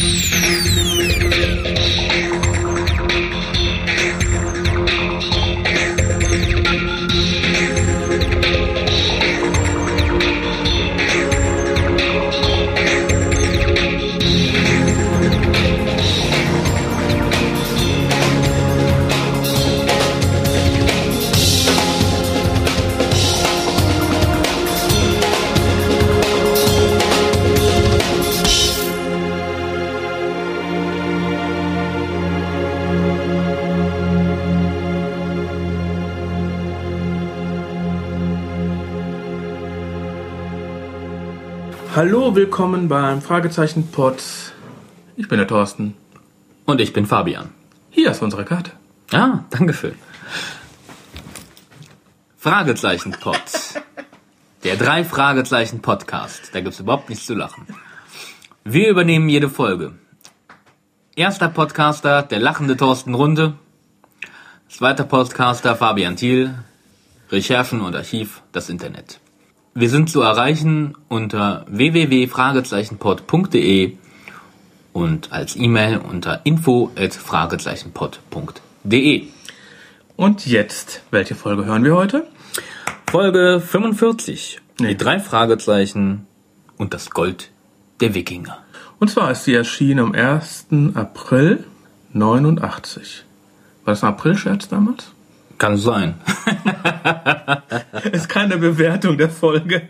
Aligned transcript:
Mm-hmm. 0.00 0.29
Hallo, 41.96 42.36
willkommen 42.36 42.86
beim 42.86 43.20
Fragezeichen 43.20 43.88
Pod. 43.90 44.22
Ich 45.16 45.26
bin 45.26 45.38
der 45.38 45.48
Thorsten. 45.48 45.96
Und 46.64 46.80
ich 46.80 46.92
bin 46.92 47.04
Fabian. 47.04 47.50
Hier 47.90 48.12
ist 48.12 48.22
unsere 48.22 48.44
Karte. 48.44 48.70
Ah, 49.10 49.40
danke 49.50 49.74
schön. 49.74 49.96
Fragezeichen 52.38 53.10
Pod. 53.10 53.42
Der 54.62 54.76
drei 54.76 55.02
Fragezeichen 55.02 55.82
Podcast. 55.82 56.50
Da 56.52 56.60
gibt's 56.60 56.78
überhaupt 56.78 57.08
nichts 57.08 57.26
zu 57.26 57.34
lachen. 57.34 57.66
Wir 58.62 58.88
übernehmen 58.88 59.28
jede 59.28 59.48
Folge. 59.48 59.94
Erster 61.16 61.48
Podcaster, 61.48 62.22
der 62.22 62.38
lachende 62.38 62.76
Thorsten 62.76 63.14
Runde. 63.14 63.54
Zweiter 64.68 65.02
Podcaster, 65.04 65.74
Fabian 65.74 66.14
Thiel. 66.14 66.54
Recherchen 67.32 67.80
und 67.80 67.96
Archiv, 67.96 68.42
das 68.52 68.68
Internet. 68.68 69.18
Wir 69.80 69.88
sind 69.88 70.10
zu 70.10 70.20
erreichen 70.20 70.94
unter 71.08 71.64
www.fragezeichenpod.de 71.66 73.96
und 74.92 75.32
als 75.32 75.56
E-Mail 75.56 75.96
unter 75.96 76.42
info@fragezeichenpod.de. 76.44 79.28
Und 80.16 80.46
jetzt, 80.46 81.02
welche 81.10 81.34
Folge 81.34 81.64
hören 81.64 81.84
wir 81.84 81.96
heute? 81.96 82.26
Folge 83.10 83.62
45. 83.66 84.60
Die 84.80 84.98
drei 84.98 85.18
Fragezeichen 85.18 86.26
und 86.76 86.92
das 86.92 87.08
Gold 87.08 87.50
der 88.00 88.12
Wikinger. 88.12 88.58
Und 88.98 89.08
zwar 89.08 89.30
ist 89.30 89.44
sie 89.44 89.54
erschienen 89.54 90.00
am 90.00 90.12
1. 90.12 90.66
April 90.92 91.64
89. 92.12 93.24
War 93.86 93.94
das 93.94 94.04
ein 94.04 94.10
April-Scherz 94.10 94.68
damals? 94.68 95.12
Kann 95.60 95.76
sein. 95.76 96.14
ist 98.12 98.30
keine 98.30 98.56
Bewertung 98.56 99.18
der 99.18 99.28
Folge. 99.28 99.82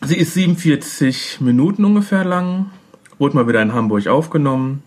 Sie 0.00 0.16
ist 0.16 0.32
47 0.32 1.42
Minuten 1.42 1.84
ungefähr 1.84 2.24
lang. 2.24 2.70
Wurde 3.18 3.36
mal 3.36 3.46
wieder 3.46 3.60
in 3.60 3.74
Hamburg 3.74 4.06
aufgenommen. 4.06 4.82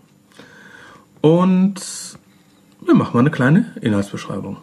Und 1.20 1.80
wir 2.84 2.94
machen 2.94 3.12
mal 3.14 3.20
eine 3.20 3.30
kleine 3.30 3.76
Inhaltsbeschreibung. 3.80 4.56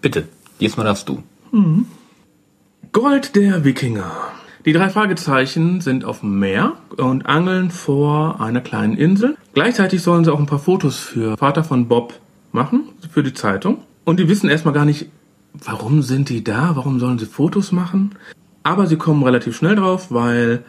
Bitte, 0.00 0.26
diesmal 0.60 0.86
darfst 0.86 1.10
du. 1.10 1.22
Gold 2.92 3.36
der 3.36 3.64
Wikinger. 3.64 4.12
Die 4.64 4.72
drei 4.72 4.88
Fragezeichen 4.88 5.82
sind 5.82 6.06
auf 6.06 6.20
dem 6.20 6.38
Meer 6.38 6.72
und 6.96 7.26
angeln 7.26 7.70
vor 7.70 8.40
einer 8.40 8.62
kleinen 8.62 8.96
Insel. 8.96 9.36
Gleichzeitig 9.52 10.00
sollen 10.00 10.24
sie 10.24 10.32
auch 10.32 10.40
ein 10.40 10.46
paar 10.46 10.58
Fotos 10.58 10.98
für 10.98 11.36
Vater 11.36 11.64
von 11.64 11.86
Bob 11.86 12.14
machen, 12.52 12.88
für 13.12 13.22
die 13.22 13.34
Zeitung. 13.34 13.82
Und 14.06 14.20
die 14.20 14.28
wissen 14.28 14.48
erstmal 14.48 14.72
gar 14.72 14.84
nicht, 14.84 15.10
warum 15.52 16.00
sind 16.00 16.28
die 16.28 16.44
da, 16.44 16.76
warum 16.76 17.00
sollen 17.00 17.18
sie 17.18 17.26
Fotos 17.26 17.72
machen. 17.72 18.14
Aber 18.62 18.86
sie 18.86 18.96
kommen 18.96 19.22
relativ 19.22 19.56
schnell 19.56 19.74
drauf, 19.76 20.10
weil 20.10 20.64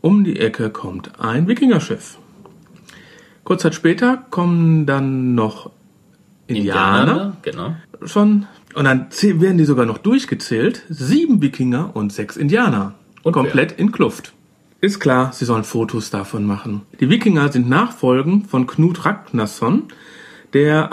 um 0.00 0.24
die 0.24 0.40
Ecke 0.40 0.70
kommt 0.70 1.20
ein 1.20 1.46
Wikingerschiff. 1.48 2.18
Kurz 3.44 3.62
Zeit 3.62 3.74
später 3.74 4.24
kommen 4.30 4.86
dann 4.86 5.34
noch 5.34 5.70
Indianer, 6.46 7.36
Genau. 7.42 7.76
schon. 8.04 8.46
Und 8.74 8.84
dann 8.84 9.06
werden 9.10 9.58
die 9.58 9.64
sogar 9.64 9.84
noch 9.86 9.98
durchgezählt. 9.98 10.82
Sieben 10.88 11.42
Wikinger 11.42 11.94
und 11.94 12.12
sechs 12.12 12.36
Indianer. 12.36 12.94
Und 13.22 13.32
komplett 13.32 13.72
in 13.72 13.92
Kluft. 13.92 14.32
Ist 14.80 15.00
klar, 15.00 15.32
sie 15.32 15.44
sollen 15.44 15.64
Fotos 15.64 16.10
davon 16.10 16.44
machen. 16.44 16.82
Die 17.00 17.10
Wikinger 17.10 17.52
sind 17.52 17.68
Nachfolgen 17.68 18.44
von 18.44 18.66
Knut 18.66 19.04
Ragnarsson, 19.04 19.84
der 20.52 20.92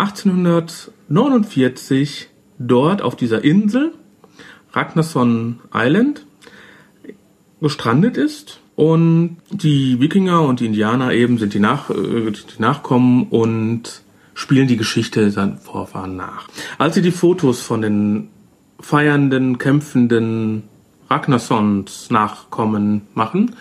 1849 1.09 2.29
dort 2.59 3.01
auf 3.01 3.15
dieser 3.15 3.43
Insel, 3.43 3.93
Ragnarsson 4.71 5.59
Island, 5.73 6.25
gestrandet 7.61 8.17
ist. 8.17 8.59
Und 8.75 9.37
die 9.51 9.99
Wikinger 9.99 10.41
und 10.41 10.59
die 10.59 10.65
Indianer 10.65 11.11
eben 11.13 11.37
sind 11.37 11.53
die, 11.53 11.59
Nach 11.59 11.89
äh, 11.89 12.31
die 12.31 12.61
Nachkommen 12.61 13.27
und 13.27 14.01
spielen 14.33 14.67
die 14.67 14.77
Geschichte 14.77 15.29
seinen 15.29 15.57
Vorfahren 15.57 16.15
nach. 16.15 16.47
Als 16.79 16.95
sie 16.95 17.03
die 17.03 17.11
Fotos 17.11 17.61
von 17.61 17.81
den 17.81 18.29
feiernden, 18.79 19.59
kämpfenden 19.59 20.63
Ragnarssons 21.09 22.09
Nachkommen 22.09 23.01
machen, 23.13 23.55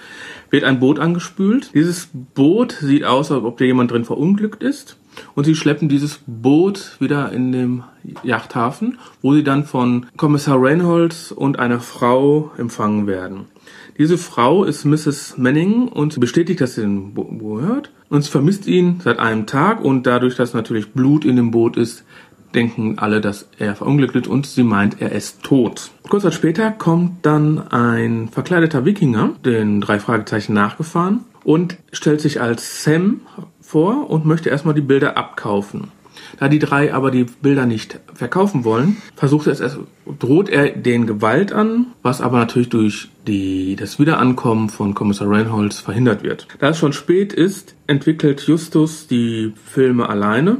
wird 0.50 0.64
ein 0.64 0.80
Boot 0.80 0.98
angespült. 0.98 1.70
Dieses 1.74 2.08
Boot 2.34 2.72
sieht 2.80 3.04
aus, 3.04 3.30
als 3.30 3.44
ob 3.44 3.58
da 3.58 3.64
jemand 3.64 3.90
drin 3.90 4.04
verunglückt 4.04 4.62
ist. 4.62 4.96
Und 5.34 5.44
sie 5.44 5.54
schleppen 5.54 5.88
dieses 5.88 6.20
Boot 6.26 6.96
wieder 7.00 7.32
in 7.32 7.52
den 7.52 7.84
Yachthafen, 8.22 8.98
wo 9.20 9.34
sie 9.34 9.44
dann 9.44 9.64
von 9.64 10.06
Kommissar 10.16 10.60
Reynolds 10.60 11.32
und 11.32 11.58
einer 11.58 11.80
Frau 11.80 12.50
empfangen 12.58 13.06
werden. 13.06 13.46
Diese 13.98 14.18
Frau 14.18 14.64
ist 14.64 14.84
Mrs. 14.84 15.36
Manning 15.36 15.88
und 15.88 16.18
bestätigt, 16.18 16.60
dass 16.60 16.74
sie 16.74 16.82
den 16.82 17.14
Bo 17.14 17.24
Bo 17.24 17.60
hört. 17.60 17.90
Und 18.08 18.22
sie 18.24 18.30
vermisst 18.30 18.66
ihn 18.66 19.00
seit 19.02 19.18
einem 19.18 19.46
Tag 19.46 19.84
und 19.84 20.06
dadurch, 20.06 20.36
dass 20.36 20.54
natürlich 20.54 20.92
Blut 20.92 21.24
in 21.24 21.36
dem 21.36 21.50
Boot 21.50 21.76
ist, 21.76 22.04
denken 22.54 22.98
alle, 22.98 23.20
dass 23.20 23.48
er 23.58 23.74
verunglückt 23.74 24.14
ist 24.16 24.26
und 24.26 24.46
sie 24.46 24.62
meint, 24.62 25.00
er 25.00 25.12
ist 25.12 25.42
tot. 25.42 25.90
Kurz 26.08 26.34
später 26.34 26.70
kommt 26.70 27.24
dann 27.24 27.68
ein 27.68 28.28
verkleideter 28.28 28.84
Wikinger, 28.84 29.30
den 29.44 29.80
drei 29.80 29.98
Fragezeichen 29.98 30.52
nachgefahren 30.52 31.20
und 31.44 31.76
stellt 31.92 32.20
sich 32.20 32.40
als 32.40 32.84
Sam 32.84 33.20
vor 33.60 34.10
und 34.10 34.26
möchte 34.26 34.50
erstmal 34.50 34.74
die 34.74 34.80
Bilder 34.80 35.16
abkaufen. 35.16 35.88
Da 36.38 36.48
die 36.48 36.58
drei 36.58 36.92
aber 36.92 37.10
die 37.10 37.24
Bilder 37.24 37.66
nicht 37.66 37.98
verkaufen 38.14 38.64
wollen, 38.64 38.96
versucht 39.16 39.46
er 39.46 39.52
es 39.52 39.78
droht 40.18 40.48
er 40.48 40.70
den 40.70 41.06
Gewalt 41.06 41.52
an, 41.52 41.86
was 42.02 42.20
aber 42.20 42.38
natürlich 42.38 42.68
durch 42.68 43.08
die, 43.26 43.76
das 43.76 43.98
Wiederankommen 43.98 44.68
von 44.68 44.94
Kommissar 44.94 45.30
Reinholds 45.30 45.80
verhindert 45.80 46.22
wird. 46.22 46.48
Da 46.58 46.70
es 46.70 46.78
schon 46.78 46.92
spät 46.92 47.32
ist, 47.32 47.74
entwickelt 47.86 48.40
Justus 48.42 49.06
die 49.06 49.52
Filme 49.64 50.08
alleine 50.08 50.58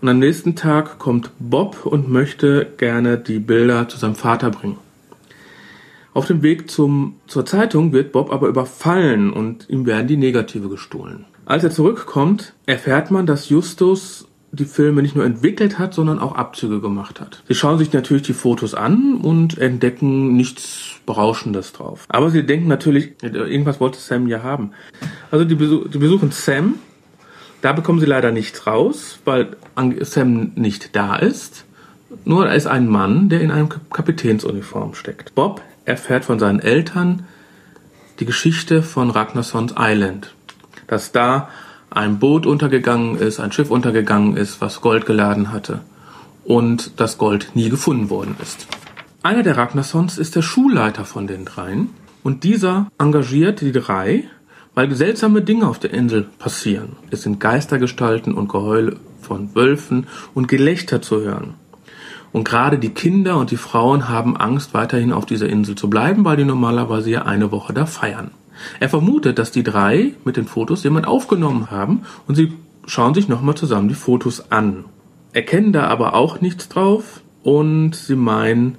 und 0.00 0.08
am 0.08 0.18
nächsten 0.18 0.56
Tag 0.56 0.98
kommt 0.98 1.30
Bob 1.38 1.84
und 1.84 2.08
möchte 2.08 2.66
gerne 2.78 3.18
die 3.18 3.38
Bilder 3.38 3.88
zu 3.88 3.98
seinem 3.98 4.14
Vater 4.14 4.50
bringen. 4.50 4.78
Auf 6.12 6.26
dem 6.26 6.42
Weg 6.42 6.70
zum, 6.70 7.16
zur 7.26 7.46
Zeitung 7.46 7.92
wird 7.92 8.12
Bob 8.12 8.32
aber 8.32 8.48
überfallen 8.48 9.32
und 9.32 9.68
ihm 9.68 9.86
werden 9.86 10.08
die 10.08 10.16
Negative 10.16 10.68
gestohlen. 10.68 11.24
Als 11.44 11.64
er 11.64 11.70
zurückkommt, 11.70 12.54
erfährt 12.66 13.10
man, 13.10 13.26
dass 13.26 13.48
Justus 13.48 14.26
die 14.52 14.64
Filme 14.64 15.02
nicht 15.02 15.14
nur 15.14 15.24
entwickelt 15.24 15.78
hat, 15.78 15.94
sondern 15.94 16.18
auch 16.18 16.34
Abzüge 16.34 16.80
gemacht 16.80 17.20
hat. 17.20 17.42
Sie 17.46 17.54
schauen 17.54 17.78
sich 17.78 17.92
natürlich 17.92 18.22
die 18.22 18.32
Fotos 18.32 18.74
an 18.74 19.16
und 19.16 19.58
entdecken 19.58 20.36
nichts 20.36 20.96
Berauschendes 21.06 21.72
drauf. 21.72 22.04
Aber 22.08 22.30
sie 22.30 22.44
denken 22.44 22.66
natürlich, 22.66 23.12
irgendwas 23.22 23.80
wollte 23.80 23.98
Sam 23.98 24.26
ja 24.26 24.42
haben. 24.42 24.72
Also 25.30 25.44
die, 25.44 25.54
besuch, 25.54 25.88
die 25.88 25.98
besuchen 25.98 26.32
Sam. 26.32 26.74
Da 27.62 27.72
bekommen 27.72 28.00
sie 28.00 28.06
leider 28.06 28.32
nichts 28.32 28.66
raus, 28.66 29.20
weil 29.24 29.56
Sam 30.00 30.52
nicht 30.54 30.96
da 30.96 31.16
ist. 31.16 31.66
Nur 32.24 32.46
da 32.46 32.52
ist 32.52 32.66
ein 32.66 32.88
Mann, 32.88 33.28
der 33.28 33.40
in 33.40 33.50
einem 33.50 33.68
Kapitänsuniform 33.68 34.94
steckt. 34.94 35.34
Bob 35.34 35.60
erfährt 35.84 36.24
von 36.24 36.38
seinen 36.38 36.60
Eltern 36.60 37.24
die 38.18 38.26
Geschichte 38.26 38.82
von 38.82 39.10
Ragnarssons 39.10 39.74
Island. 39.78 40.34
Dass 40.86 41.12
da 41.12 41.48
ein 41.90 42.18
Boot 42.18 42.46
untergegangen 42.46 43.16
ist, 43.16 43.40
ein 43.40 43.52
Schiff 43.52 43.70
untergegangen 43.70 44.36
ist, 44.36 44.60
was 44.60 44.80
Gold 44.80 45.06
geladen 45.06 45.52
hatte 45.52 45.80
und 46.44 46.92
das 47.00 47.18
Gold 47.18 47.50
nie 47.54 47.68
gefunden 47.68 48.10
worden 48.10 48.36
ist. 48.40 48.66
Einer 49.22 49.42
der 49.42 49.56
Ragnarssons 49.56 50.18
ist 50.18 50.36
der 50.36 50.42
Schulleiter 50.42 51.04
von 51.04 51.26
den 51.26 51.44
dreien 51.44 51.90
und 52.22 52.44
dieser 52.44 52.86
engagiert 52.98 53.60
die 53.60 53.72
drei, 53.72 54.24
weil 54.74 54.94
seltsame 54.94 55.42
Dinge 55.42 55.66
auf 55.66 55.78
der 55.78 55.92
Insel 55.92 56.26
passieren. 56.38 56.96
Es 57.10 57.22
sind 57.22 57.40
Geistergestalten 57.40 58.32
und 58.34 58.48
Geheule 58.48 58.96
von 59.20 59.54
Wölfen 59.54 60.06
und 60.34 60.48
Gelächter 60.48 61.02
zu 61.02 61.20
hören. 61.20 61.54
Und 62.32 62.44
gerade 62.44 62.78
die 62.78 62.90
Kinder 62.90 63.38
und 63.38 63.50
die 63.50 63.56
Frauen 63.56 64.08
haben 64.08 64.36
Angst, 64.36 64.72
weiterhin 64.72 65.12
auf 65.12 65.26
dieser 65.26 65.48
Insel 65.48 65.74
zu 65.74 65.90
bleiben, 65.90 66.24
weil 66.24 66.36
die 66.36 66.44
normalerweise 66.44 67.10
ja 67.10 67.22
eine 67.22 67.50
Woche 67.50 67.72
da 67.72 67.86
feiern. 67.86 68.30
Er 68.78 68.88
vermutet, 68.88 69.38
dass 69.38 69.50
die 69.50 69.62
drei 69.62 70.12
mit 70.24 70.36
den 70.36 70.46
Fotos 70.46 70.84
jemand 70.84 71.06
aufgenommen 71.06 71.70
haben 71.70 72.02
und 72.28 72.34
sie 72.34 72.52
schauen 72.86 73.14
sich 73.14 73.28
nochmal 73.28 73.54
zusammen 73.54 73.88
die 73.88 73.94
Fotos 73.94 74.50
an. 74.52 74.84
Erkennen 75.32 75.72
da 75.72 75.86
aber 75.86 76.14
auch 76.14 76.40
nichts 76.40 76.68
drauf 76.68 77.20
und 77.42 77.94
sie 77.94 78.16
meinen, 78.16 78.76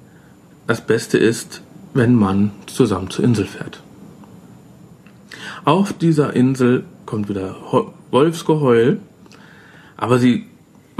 das 0.66 0.86
Beste 0.86 1.18
ist, 1.18 1.62
wenn 1.94 2.14
man 2.14 2.52
zusammen 2.66 3.10
zur 3.10 3.24
Insel 3.24 3.46
fährt. 3.46 3.82
Auf 5.64 5.92
dieser 5.92 6.34
Insel 6.34 6.84
kommt 7.06 7.28
wieder 7.28 7.56
Wolfsgeheul, 8.10 9.00
aber 9.96 10.18
sie 10.18 10.46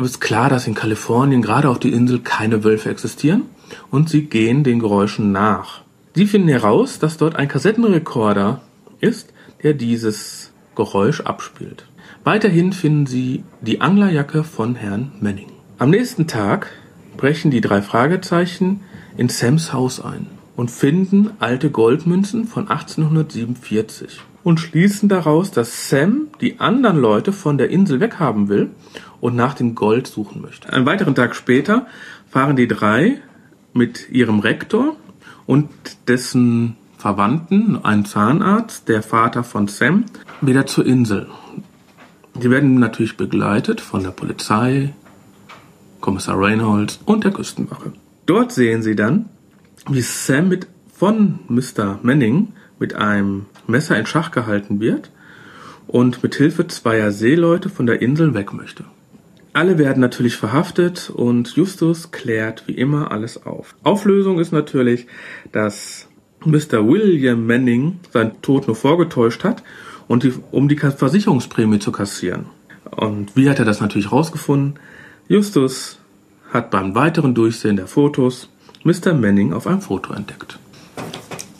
ist 0.04 0.20
klar, 0.20 0.48
dass 0.48 0.66
in 0.66 0.74
Kalifornien 0.74 1.42
gerade 1.42 1.68
auf 1.68 1.78
die 1.78 1.92
Insel 1.92 2.20
keine 2.20 2.64
Wölfe 2.64 2.90
existieren 2.90 3.42
und 3.90 4.08
sie 4.08 4.24
gehen 4.24 4.64
den 4.64 4.78
Geräuschen 4.78 5.32
nach. 5.32 5.82
Sie 6.14 6.26
finden 6.26 6.48
heraus, 6.48 6.98
dass 6.98 7.16
dort 7.16 7.36
ein 7.36 7.48
Kassettenrekorder 7.48 8.60
ist, 9.00 9.32
der 9.62 9.74
dieses 9.74 10.52
Geräusch 10.74 11.20
abspielt. 11.20 11.86
Weiterhin 12.24 12.72
finden 12.72 13.06
sie 13.06 13.44
die 13.60 13.80
Anglerjacke 13.80 14.44
von 14.44 14.74
Herrn 14.74 15.12
Manning. 15.20 15.50
Am 15.78 15.90
nächsten 15.90 16.26
Tag 16.26 16.70
brechen 17.16 17.50
die 17.50 17.60
drei 17.60 17.82
Fragezeichen 17.82 18.80
in 19.16 19.28
Sams 19.28 19.72
Haus 19.72 20.00
ein 20.00 20.26
und 20.56 20.70
finden 20.70 21.30
alte 21.38 21.70
Goldmünzen 21.70 22.46
von 22.46 22.68
1847 22.68 24.20
und 24.44 24.60
schließen 24.60 25.08
daraus, 25.08 25.50
dass 25.50 25.88
Sam 25.88 26.28
die 26.40 26.60
anderen 26.60 26.98
Leute 26.98 27.32
von 27.32 27.58
der 27.58 27.70
Insel 27.70 28.00
weghaben 28.00 28.48
will 28.48 28.70
und 29.20 29.36
nach 29.36 29.54
dem 29.54 29.74
Gold 29.74 30.06
suchen 30.06 30.42
möchte. 30.42 30.72
Einen 30.72 30.86
weiteren 30.86 31.14
Tag 31.14 31.34
später 31.34 31.86
fahren 32.30 32.56
die 32.56 32.68
drei 32.68 33.20
mit 33.72 34.10
ihrem 34.10 34.40
Rektor 34.40 34.96
und 35.46 35.68
dessen 36.08 36.76
Verwandten, 36.98 37.84
ein 37.84 38.04
Zahnarzt, 38.04 38.88
der 38.88 39.02
Vater 39.02 39.42
von 39.42 39.66
Sam, 39.68 40.04
wieder 40.40 40.66
zur 40.66 40.86
Insel. 40.86 41.28
Die 42.34 42.50
werden 42.50 42.78
natürlich 42.78 43.16
begleitet 43.16 43.80
von 43.80 44.02
der 44.02 44.10
Polizei, 44.10 44.94
Kommissar 46.00 46.38
Reynolds 46.38 47.00
und 47.04 47.24
der 47.24 47.32
Küstenwache. 47.32 47.92
Dort 48.26 48.52
sehen 48.52 48.82
sie 48.82 48.96
dann, 48.96 49.26
wie 49.88 50.00
Sam 50.00 50.48
mit, 50.48 50.68
von 50.94 51.40
Mr. 51.48 51.98
Manning 52.02 52.52
mit 52.78 52.94
einem 52.94 53.46
Messer 53.72 53.98
in 53.98 54.06
Schach 54.06 54.30
gehalten 54.30 54.78
wird 54.78 55.10
und 55.88 56.22
mit 56.22 56.36
Hilfe 56.36 56.68
zweier 56.68 57.10
Seeleute 57.10 57.68
von 57.68 57.86
der 57.86 58.00
Insel 58.00 58.34
weg 58.34 58.52
möchte. 58.52 58.84
Alle 59.52 59.76
werden 59.78 60.00
natürlich 60.00 60.36
verhaftet 60.36 61.10
und 61.10 61.56
Justus 61.56 62.12
klärt 62.12 62.68
wie 62.68 62.72
immer 62.72 63.10
alles 63.10 63.44
auf. 63.44 63.74
Auflösung 63.82 64.38
ist 64.38 64.52
natürlich, 64.52 65.08
dass 65.50 66.06
Mr. 66.44 66.86
William 66.86 67.44
Manning 67.44 67.98
seinen 68.12 68.40
Tod 68.40 68.68
nur 68.68 68.76
vorgetäuscht 68.76 69.42
hat, 69.42 69.64
und 70.08 70.24
die, 70.24 70.34
um 70.50 70.68
die 70.68 70.76
Versicherungsprämie 70.76 71.78
zu 71.78 71.92
kassieren. 71.92 72.46
Und 72.90 73.34
wie 73.36 73.48
hat 73.48 73.58
er 73.58 73.64
das 73.64 73.80
natürlich 73.80 74.12
rausgefunden? 74.12 74.78
Justus 75.28 75.98
hat 76.52 76.70
beim 76.70 76.94
weiteren 76.94 77.34
Durchsehen 77.34 77.76
der 77.76 77.86
Fotos 77.86 78.50
Mr. 78.84 79.14
Manning 79.14 79.52
auf 79.52 79.66
einem 79.66 79.80
Foto 79.80 80.12
entdeckt. 80.12 80.58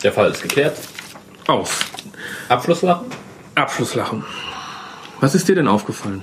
Der 0.03 0.11
Fall 0.11 0.31
ist 0.31 0.43
geklärt. 0.43 0.77
Aus. 1.47 1.92
Abschlusslachen? 2.53 3.07
Abschlusslachen. 3.55 4.23
Was 5.19 5.33
ist 5.33 5.47
dir 5.49 5.55
denn 5.55 5.67
aufgefallen? 5.67 6.21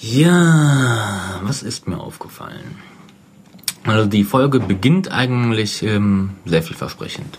Ja, 0.00 1.38
was 1.42 1.62
ist 1.62 1.86
mir 1.86 2.00
aufgefallen? 2.00 2.78
Also 3.84 4.08
die 4.08 4.24
Folge 4.24 4.58
beginnt 4.60 5.12
eigentlich 5.12 5.82
ähm, 5.82 6.30
sehr 6.46 6.62
vielversprechend. 6.62 7.38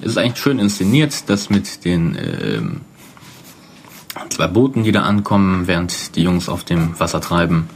Es 0.00 0.12
ist 0.12 0.18
eigentlich 0.18 0.42
schön 0.42 0.58
inszeniert, 0.58 1.30
das 1.30 1.48
mit 1.48 1.84
den 1.84 2.18
ähm, 2.18 2.80
zwei 4.28 4.48
Booten, 4.48 4.82
die 4.82 4.90
da 4.90 5.02
ankommen, 5.02 5.68
während 5.68 6.16
die 6.16 6.24
Jungs 6.24 6.48
auf 6.48 6.64
dem 6.64 6.98
Wasser 6.98 7.20
treiben. 7.20 7.68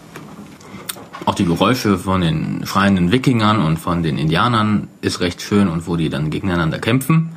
Auch 1.24 1.36
die 1.36 1.44
Geräusche 1.44 1.98
von 1.98 2.20
den 2.20 2.66
schreienden 2.66 3.12
Wikingern 3.12 3.62
und 3.62 3.78
von 3.78 4.02
den 4.02 4.18
Indianern 4.18 4.88
ist 5.02 5.20
recht 5.20 5.40
schön 5.40 5.68
und 5.68 5.86
wo 5.86 5.94
die 5.94 6.08
dann 6.08 6.30
gegeneinander 6.30 6.80
kämpfen. 6.80 7.36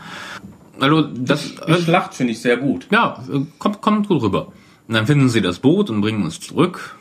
Also 0.79 1.01
das 1.01 1.55
die 1.67 1.81
Schlacht 1.81 2.13
finde 2.13 2.33
ich 2.33 2.39
sehr 2.41 2.57
gut. 2.57 2.87
Ja, 2.91 3.23
kommt, 3.57 3.81
kommt 3.81 4.07
gut 4.07 4.21
rüber. 4.21 4.51
Und 4.87 4.95
dann 4.95 5.05
finden 5.05 5.29
sie 5.29 5.41
das 5.41 5.59
Boot 5.59 5.89
und 5.89 6.01
bringen 6.01 6.23
uns 6.23 6.39
zurück. 6.39 6.95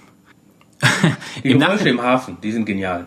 Die 1.42 1.54
Geräusche 1.54 1.88
im 1.88 2.02
Hafen, 2.02 2.36
die 2.42 2.52
sind 2.52 2.66
genial. 2.66 3.06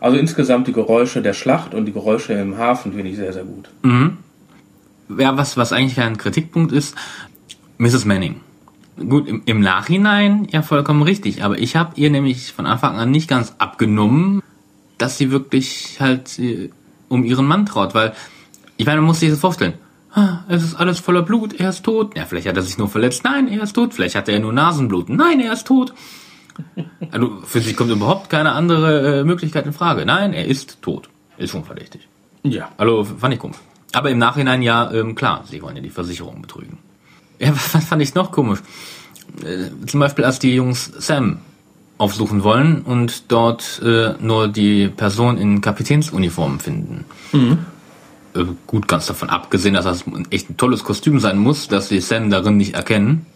Also 0.00 0.18
insgesamt 0.18 0.66
die 0.66 0.72
Geräusche 0.72 1.22
der 1.22 1.32
Schlacht 1.32 1.74
und 1.74 1.86
die 1.86 1.92
Geräusche 1.92 2.32
im 2.32 2.58
Hafen 2.58 2.92
finde 2.92 3.10
ich 3.10 3.16
sehr, 3.16 3.32
sehr 3.32 3.44
gut. 3.44 3.68
Mhm. 3.82 4.18
Ja, 5.16 5.36
was, 5.36 5.56
was 5.56 5.72
eigentlich 5.72 6.00
ein 6.00 6.16
Kritikpunkt 6.16 6.72
ist, 6.72 6.96
Mrs. 7.78 8.04
Manning. 8.04 8.40
Gut, 8.96 9.28
im, 9.28 9.42
im 9.46 9.60
Nachhinein 9.60 10.48
ja 10.50 10.62
vollkommen 10.62 11.02
richtig, 11.02 11.44
aber 11.44 11.58
ich 11.58 11.76
habe 11.76 11.92
ihr 11.96 12.10
nämlich 12.10 12.52
von 12.52 12.66
Anfang 12.66 12.96
an 12.96 13.10
nicht 13.10 13.28
ganz 13.28 13.54
abgenommen, 13.58 14.42
dass 14.98 15.18
sie 15.18 15.30
wirklich 15.30 15.98
halt 16.00 16.38
äh, 16.38 16.70
um 17.08 17.24
ihren 17.24 17.46
Mann 17.46 17.66
traut, 17.66 17.94
weil 17.94 18.14
ich 18.76 18.86
meine, 18.86 19.00
man 19.00 19.06
muss 19.06 19.20
sich 19.20 19.30
das 19.30 19.38
vorstellen 19.38 19.74
es 20.48 20.62
ist 20.62 20.74
alles 20.74 20.98
voller 20.98 21.22
Blut, 21.22 21.52
er 21.54 21.68
ist 21.68 21.84
tot. 21.84 22.16
Ja, 22.16 22.24
vielleicht 22.24 22.48
hat 22.48 22.56
er 22.56 22.62
sich 22.62 22.78
nur 22.78 22.88
verletzt. 22.88 23.22
Nein, 23.24 23.48
er 23.48 23.62
ist 23.62 23.74
tot. 23.74 23.92
Vielleicht 23.92 24.14
hat 24.14 24.28
er 24.28 24.38
nur 24.38 24.52
Nasenblut. 24.52 25.10
Nein, 25.10 25.40
er 25.40 25.52
ist 25.52 25.66
tot. 25.66 25.92
Also 27.10 27.42
für 27.44 27.60
sich 27.60 27.76
kommt 27.76 27.90
überhaupt 27.90 28.30
keine 28.30 28.52
andere 28.52 29.20
äh, 29.20 29.24
Möglichkeit 29.24 29.66
in 29.66 29.74
Frage. 29.74 30.06
Nein, 30.06 30.32
er 30.32 30.46
ist 30.46 30.80
tot. 30.80 31.10
Ist 31.36 31.50
schon 31.50 31.64
verdächtig. 31.64 32.08
Ja. 32.42 32.70
Also 32.78 33.04
fand 33.04 33.34
ich 33.34 33.40
komisch. 33.40 33.58
Aber 33.92 34.10
im 34.10 34.18
Nachhinein 34.18 34.62
ja, 34.62 34.90
ähm, 34.90 35.14
klar, 35.14 35.44
sie 35.48 35.60
wollen 35.60 35.76
ja 35.76 35.82
die 35.82 35.90
Versicherung 35.90 36.40
betrügen. 36.40 36.78
Ja, 37.38 37.50
was, 37.54 37.74
was 37.74 37.84
fand 37.84 38.00
ich 38.00 38.14
noch 38.14 38.32
komisch? 38.32 38.60
Äh, 39.42 39.86
zum 39.86 40.00
Beispiel, 40.00 40.24
als 40.24 40.38
die 40.38 40.54
Jungs 40.54 40.90
Sam 40.98 41.38
aufsuchen 41.98 42.42
wollen 42.42 42.82
und 42.82 43.30
dort 43.32 43.80
äh, 43.82 44.14
nur 44.20 44.48
die 44.48 44.88
Person 44.88 45.38
in 45.38 45.60
Kapitänsuniform 45.60 46.60
finden. 46.60 47.04
Mhm. 47.32 47.58
Äh, 48.36 48.44
gut, 48.66 48.86
ganz 48.88 49.06
davon 49.06 49.30
abgesehen, 49.30 49.74
dass 49.74 49.84
das 49.84 50.04
echt 50.30 50.50
ein 50.50 50.56
tolles 50.56 50.84
Kostüm 50.84 51.18
sein 51.20 51.38
muss, 51.38 51.68
dass 51.68 51.88
sie 51.88 52.00
Sam 52.00 52.30
darin 52.30 52.56
nicht 52.56 52.74
erkennen. 52.74 53.26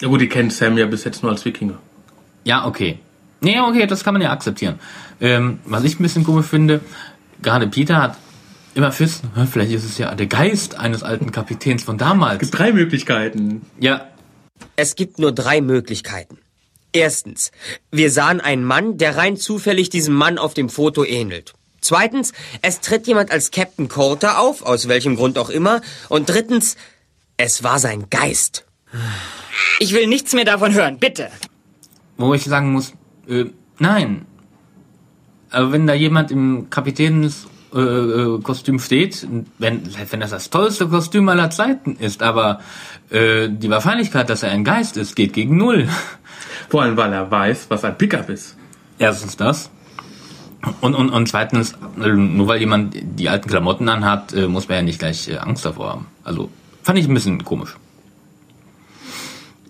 Ja 0.00 0.08
gut, 0.08 0.20
die 0.20 0.28
kennt 0.28 0.52
Sam 0.52 0.76
ja 0.76 0.86
bis 0.86 1.04
jetzt 1.04 1.22
nur 1.22 1.30
als 1.30 1.44
Wikinger. 1.44 1.78
Ja, 2.44 2.66
okay. 2.66 2.98
Nee, 3.40 3.60
okay, 3.60 3.86
das 3.86 4.04
kann 4.04 4.14
man 4.14 4.22
ja 4.22 4.32
akzeptieren. 4.32 4.78
Ähm, 5.20 5.60
was 5.64 5.84
ich 5.84 5.98
ein 5.98 6.02
bisschen 6.02 6.24
komisch 6.24 6.46
finde, 6.46 6.80
gerade 7.40 7.66
Peter 7.68 8.00
hat 8.02 8.16
immer 8.74 8.90
Füßen, 8.90 9.30
vielleicht 9.50 9.72
ist 9.72 9.84
es 9.84 9.98
ja 9.98 10.14
der 10.14 10.26
Geist 10.26 10.78
eines 10.78 11.02
alten 11.02 11.30
Kapitäns 11.30 11.84
von 11.84 11.98
damals. 11.98 12.34
Es 12.34 12.40
gibt 12.40 12.58
drei 12.58 12.72
Möglichkeiten. 12.72 13.62
Ja. 13.78 14.08
Es 14.76 14.96
gibt 14.96 15.18
nur 15.18 15.32
drei 15.32 15.60
Möglichkeiten. 15.60 16.38
Erstens, 16.92 17.52
wir 17.90 18.10
sahen 18.10 18.40
einen 18.40 18.64
Mann, 18.64 18.98
der 18.98 19.16
rein 19.16 19.36
zufällig 19.36 19.88
diesem 19.90 20.14
Mann 20.14 20.38
auf 20.38 20.54
dem 20.54 20.68
Foto 20.68 21.04
ähnelt. 21.04 21.54
Zweitens, 21.82 22.32
es 22.62 22.80
tritt 22.80 23.06
jemand 23.06 23.30
als 23.30 23.50
Captain 23.50 23.88
Coulter 23.88 24.38
auf, 24.38 24.62
aus 24.62 24.88
welchem 24.88 25.16
Grund 25.16 25.36
auch 25.36 25.50
immer. 25.50 25.82
Und 26.08 26.28
drittens, 26.28 26.76
es 27.36 27.62
war 27.62 27.78
sein 27.78 28.06
Geist. 28.08 28.64
Ich 29.80 29.92
will 29.92 30.06
nichts 30.06 30.32
mehr 30.32 30.44
davon 30.44 30.72
hören, 30.72 30.98
bitte. 30.98 31.28
Wo 32.16 32.32
ich 32.34 32.44
sagen 32.44 32.72
muss, 32.72 32.92
äh, 33.28 33.46
nein. 33.78 34.26
Aber 35.50 35.72
wenn 35.72 35.86
da 35.86 35.94
jemand 35.94 36.30
im 36.30 36.70
Kapitänskostüm 36.70 38.76
äh, 38.76 38.78
steht, 38.78 39.26
wenn, 39.58 39.82
wenn 40.10 40.20
das 40.20 40.30
das 40.30 40.50
tollste 40.50 40.88
Kostüm 40.88 41.28
aller 41.28 41.50
Zeiten 41.50 41.96
ist, 41.96 42.22
aber 42.22 42.60
äh, 43.10 43.48
die 43.50 43.70
Wahrscheinlichkeit, 43.70 44.30
dass 44.30 44.44
er 44.44 44.52
ein 44.52 44.64
Geist 44.64 44.96
ist, 44.96 45.16
geht 45.16 45.32
gegen 45.32 45.56
null. 45.56 45.88
Vor 46.68 46.82
allem, 46.82 46.96
weil 46.96 47.12
er 47.12 47.30
weiß, 47.30 47.66
was 47.70 47.84
ein 47.84 47.98
Pickup 47.98 48.28
ist. 48.28 48.56
Erstens 48.98 49.36
das. 49.36 49.70
Und, 50.80 50.94
und, 50.94 51.10
und 51.10 51.28
zweitens, 51.28 51.74
nur 51.96 52.46
weil 52.46 52.60
jemand 52.60 52.94
die 52.94 53.28
alten 53.28 53.48
Klamotten 53.48 53.88
anhat, 53.88 54.32
äh, 54.32 54.46
muss 54.46 54.68
man 54.68 54.78
ja 54.78 54.82
nicht 54.82 54.98
gleich 55.00 55.28
äh, 55.28 55.38
Angst 55.38 55.64
davor 55.64 55.90
haben. 55.90 56.06
Also 56.22 56.50
fand 56.82 56.98
ich 56.98 57.08
ein 57.08 57.14
bisschen 57.14 57.44
komisch. 57.44 57.76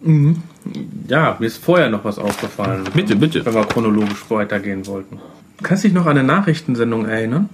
Mhm. 0.02 0.42
Ja, 1.08 1.36
mir 1.38 1.46
ist 1.46 1.62
vorher 1.62 1.88
noch 1.88 2.04
was 2.04 2.18
aufgefallen. 2.18 2.84
Bitte, 2.94 3.16
bitte. 3.16 3.44
Wenn 3.44 3.54
wir 3.54 3.64
chronologisch 3.64 4.24
weitergehen 4.28 4.86
wollten. 4.86 5.18
Kannst 5.62 5.84
du 5.84 5.88
dich 5.88 5.94
noch 5.94 6.06
an 6.06 6.18
eine 6.18 6.24
Nachrichtensendung 6.24 7.06
erinnern? 7.06 7.48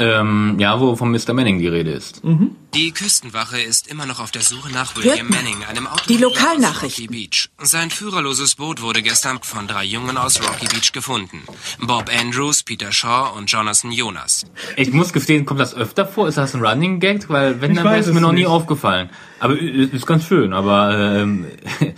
Ähm, 0.00 0.56
ja, 0.58 0.78
wo 0.78 0.94
von 0.94 1.10
Mr. 1.10 1.32
Manning 1.32 1.58
die 1.58 1.66
Rede 1.66 1.90
ist. 1.90 2.22
Mhm. 2.22 2.52
Die 2.74 2.92
Küstenwache 2.92 3.60
ist 3.60 3.88
immer 3.88 4.06
noch 4.06 4.20
auf 4.20 4.30
der 4.30 4.42
Suche 4.42 4.72
nach 4.72 4.94
William 4.94 5.28
Hört 5.28 5.30
Manning, 5.30 5.64
einem 5.68 5.88
Auto 5.88 6.04
die 6.08 6.18
Lokalnachrichten. 6.18 7.06
Rocky 7.06 7.28
Beach. 7.28 7.48
Sein 7.58 7.90
führerloses 7.90 8.54
Boot 8.54 8.80
wurde 8.80 9.02
gestern 9.02 9.40
von 9.42 9.66
drei 9.66 9.84
Jungen 9.84 10.16
aus 10.16 10.40
Rocky 10.40 10.66
Beach 10.66 10.92
gefunden. 10.92 11.42
Bob 11.80 12.10
Andrews, 12.16 12.62
Peter 12.62 12.92
Shaw 12.92 13.36
und 13.36 13.50
Jonathan 13.50 13.90
Jonas. 13.90 14.46
Ich 14.76 14.92
muss 14.92 15.12
gestehen, 15.12 15.44
kommt 15.44 15.58
das 15.58 15.74
öfter 15.74 16.06
vor? 16.06 16.28
Ist 16.28 16.38
das 16.38 16.54
ein 16.54 16.64
Running 16.64 17.00
Gag? 17.00 17.28
Weil 17.28 17.60
wenn, 17.60 17.74
dann 17.74 17.84
wäre 17.84 17.98
es 17.98 18.06
mir 18.06 18.20
noch 18.20 18.32
nie 18.32 18.46
aufgefallen. 18.46 19.10
Aber 19.40 19.58
ist 19.58 20.06
ganz 20.06 20.26
schön, 20.26 20.52
aber 20.52 20.96
ähm, 20.96 21.46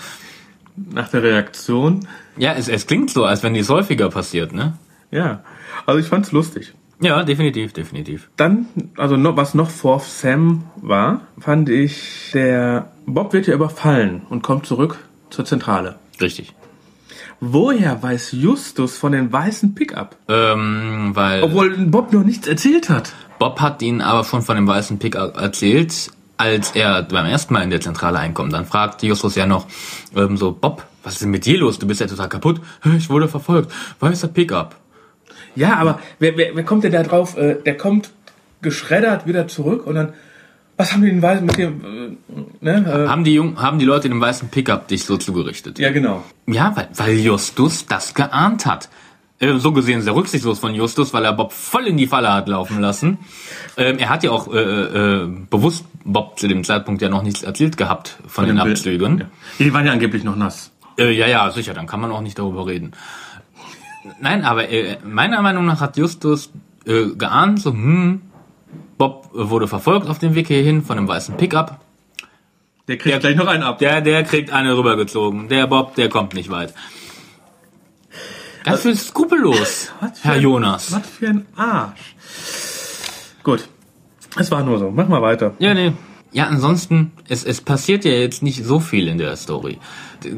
nach 0.76 1.08
der 1.08 1.22
Reaktion. 1.22 2.06
Ja, 2.38 2.54
es, 2.54 2.68
es 2.68 2.87
klingt 2.87 3.10
so, 3.10 3.26
als 3.26 3.42
wenn 3.42 3.52
dies 3.52 3.68
häufiger 3.68 4.08
passiert, 4.08 4.54
ne? 4.54 4.78
Ja, 5.10 5.44
also 5.84 6.00
ich 6.00 6.06
fand's 6.06 6.32
lustig. 6.32 6.72
Ja, 7.00 7.23
definitiv, 7.23 7.73
definitiv. 7.73 8.28
Dann, 8.37 8.66
also 8.97 9.16
noch, 9.16 9.37
was 9.37 9.54
noch 9.54 9.71
vor 9.71 10.00
Sam 10.00 10.64
war, 10.76 11.23
fand 11.38 11.71
ich, 11.71 12.30
der 12.35 12.92
Bob 13.07 13.33
wird 13.33 13.47
ja 13.47 13.54
überfallen 13.54 14.23
und 14.28 14.42
kommt 14.42 14.66
zurück 14.66 14.99
zur 15.30 15.47
Zentrale. 15.47 15.99
Richtig. 16.21 16.54
Woher 17.40 18.02
weiß 18.02 18.33
Justus 18.33 18.99
von 18.99 19.12
den 19.12 19.33
weißen 19.33 19.75
Pickup? 19.75 20.14
Ähm, 20.28 21.12
weil 21.14 21.42
Obwohl 21.42 21.71
Bob 21.87 22.12
noch 22.12 22.23
nichts 22.23 22.47
erzählt 22.47 22.90
hat. 22.90 23.14
Bob 23.38 23.61
hat 23.61 23.80
ihn 23.80 24.02
aber 24.02 24.25
schon 24.25 24.42
von 24.42 24.57
dem 24.57 24.66
weißen 24.66 24.99
Pick 24.99 25.14
erzählt, 25.14 26.11
als 26.37 26.73
er 26.73 27.02
beim 27.04 27.25
ersten 27.25 27.54
Mal 27.54 27.62
in 27.62 27.71
der 27.71 27.80
Zentrale 27.80 28.19
einkommt. 28.19 28.52
Dann 28.52 28.66
fragt 28.66 29.02
Justus 29.02 29.37
ja 29.37 29.47
noch 29.47 29.66
ähm, 30.14 30.37
so, 30.37 30.52
Bob, 30.52 30.85
was 31.02 31.14
ist 31.14 31.23
denn 31.23 31.30
mit 31.30 31.47
dir 31.47 31.59
los? 31.59 31.78
Du 31.78 31.87
bist 31.87 32.02
ja 32.02 32.07
total 32.07 32.28
kaputt. 32.28 32.61
Ich 32.99 33.09
wurde 33.09 33.28
verfolgt. 33.28 33.73
Weißer 34.00 34.28
Pickup. 34.28 34.76
Ja, 35.57 35.76
aber 35.76 36.00
wer, 36.19 36.37
wer, 36.37 36.54
wer 36.54 36.64
kommt 36.64 36.85
denn 36.85 36.92
da 36.92 37.02
drauf? 37.02 37.37
Äh, 37.37 37.57
der 37.64 37.76
kommt 37.76 38.11
geschreddert 38.62 39.26
wieder 39.26 39.49
zurück 39.49 39.87
und 39.87 39.95
dann, 39.95 40.12
was 40.76 40.92
haben 40.92 41.02
die 41.02 41.09
denn 41.11 41.23
weiß 41.23 41.40
mit 41.40 41.57
dem, 41.59 42.16
äh, 42.30 42.64
ne? 42.64 43.07
Haben 43.09 43.25
die 43.25 43.35
Jung, 43.35 43.61
haben 43.61 43.78
die 43.78 43.85
Leute 43.85 44.09
dem 44.09 44.21
weißen 44.21 44.49
Pickup 44.49 44.88
dich 44.88 45.04
so 45.04 45.16
zugerichtet? 45.16 45.78
Äh, 45.78 45.85
ja, 45.85 45.90
genau. 45.90 46.23
Ja, 46.47 46.73
weil, 46.76 46.88
weil 46.95 47.19
Justus 47.19 47.87
das 47.87 48.14
geahnt 48.14 48.66
hat. 48.66 48.88
Äh, 49.40 49.59
So 49.59 49.73
gesehen 49.73 50.02
sehr 50.02 50.14
rücksichtslos 50.14 50.59
von 50.59 50.75
Justus, 50.75 51.12
weil 51.14 51.25
er 51.25 51.33
Bob 51.33 51.52
voll 51.52 51.87
in 51.87 51.97
die 51.97 52.07
Falle 52.07 52.33
hat 52.33 52.49
laufen 52.49 52.80
lassen. 52.80 53.19
Ähm, 53.76 53.99
er 53.99 54.11
hat 54.11 54.23
ja 54.23 54.30
auch 54.30 54.52
äh, 54.52 54.59
äh, 54.59 55.28
bewusst 55.49 55.85
Bob 56.04 56.38
zu 56.38 56.49
dem 56.49 56.64
Zeitpunkt 56.64 57.00
ja 57.02 57.09
noch 57.09 57.23
nichts 57.23 57.42
erzählt 57.42 57.76
gehabt 57.76 58.19
von, 58.26 58.47
den 58.47 58.57
dem 58.57 58.64
Bild. 58.64 58.76
Abzügen. 58.78 59.19
Ja. 59.19 59.26
Die 59.59 59.73
waren 59.73 59.87
ja 59.87 59.92
angeblich 59.92 60.25
noch 60.25 60.37
nass. 60.37 60.71
Äh, 60.99 61.12
ja, 61.12 61.26
ja, 61.26 61.50
sicher, 61.50 61.73
dann 61.73 61.87
kann 61.87 62.00
man 62.00 62.11
auch 62.12 62.21
nicht 62.21 62.38
darüber 62.38 62.66
reden. 62.66 62.92
Nein, 64.21 64.45
aber 64.45 64.69
äh, 64.69 64.99
meiner 65.04 65.42
Meinung 65.42 65.66
nach 65.66 65.80
hat 65.80 65.97
Justus 65.97 66.50
äh, 66.87 67.07
geahnt, 67.16 67.61
so, 67.61 67.73
hm, 67.73 68.23
Bob 68.97 69.28
wurde 69.33 69.69
verfolgt 69.69 70.09
auf 70.09 70.19
dem 70.19 70.35
Weg 70.35 70.47
hierhin 70.49 70.83
von 70.83 70.97
einem 70.99 71.09
weißen 71.09 71.37
Pickup. 71.37 71.80
Der 72.88 72.97
kriegt 72.99 73.21
gleich 73.21 73.37
noch 73.37 73.47
einen 73.47 73.62
ab. 73.62 73.78
Der, 73.78 74.00
der 74.00 74.25
kriegt 74.25 74.50
eine 74.52 74.76
rübergezogen. 74.76 75.49
Der 75.49 75.66
Bob, 75.66 75.95
der 75.95 76.09
kommt 76.09 76.35
nicht 76.35 76.50
weit. 76.50 76.75
Ganz 78.64 78.83
schön 78.83 78.97
skrupellos, 78.97 79.90
Herr 80.23 80.35
ein- 80.35 80.42
Jonas. 80.42 80.92
Was 80.92 81.07
für 81.09 81.28
ein 81.28 81.47
Arsch. 81.57 82.14
Gut. 83.42 83.69
Es 84.38 84.50
war 84.50 84.62
nur 84.62 84.78
so. 84.78 84.90
Mach 84.90 85.09
mal 85.09 85.23
weiter. 85.23 85.54
Ja, 85.59 85.73
nee. 85.75 85.92
Ja, 86.33 86.47
ansonsten, 86.47 87.11
es, 87.28 87.42
es 87.42 87.61
passiert 87.61 88.04
ja 88.04 88.12
jetzt 88.12 88.42
nicht 88.42 88.64
so 88.64 88.78
viel 88.78 89.09
in 89.09 89.19
der 89.19 89.35
Story. 89.37 89.78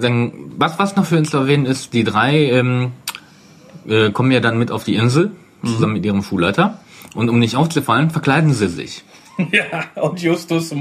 Dann, 0.00 0.32
was, 0.56 0.78
was 0.78 0.96
noch 0.96 1.04
für 1.04 1.18
uns 1.18 1.30
zu 1.30 1.36
erwähnen 1.38 1.66
ist, 1.66 1.92
die 1.92 2.04
drei 2.04 2.46
ähm, 2.50 2.92
äh, 3.88 4.10
kommen 4.10 4.30
ja 4.30 4.40
dann 4.40 4.58
mit 4.58 4.70
auf 4.70 4.84
die 4.84 4.94
Insel, 4.94 5.32
zusammen 5.64 5.94
mit 5.94 6.04
ihrem 6.04 6.22
Schulleiter. 6.22 6.80
Und 7.14 7.28
um 7.28 7.38
nicht 7.38 7.56
aufzufallen, 7.56 8.10
verkleiden 8.10 8.52
sie 8.52 8.68
sich. 8.68 9.04
Ja, 9.52 10.02
und 10.02 10.20
Justus, 10.20 10.74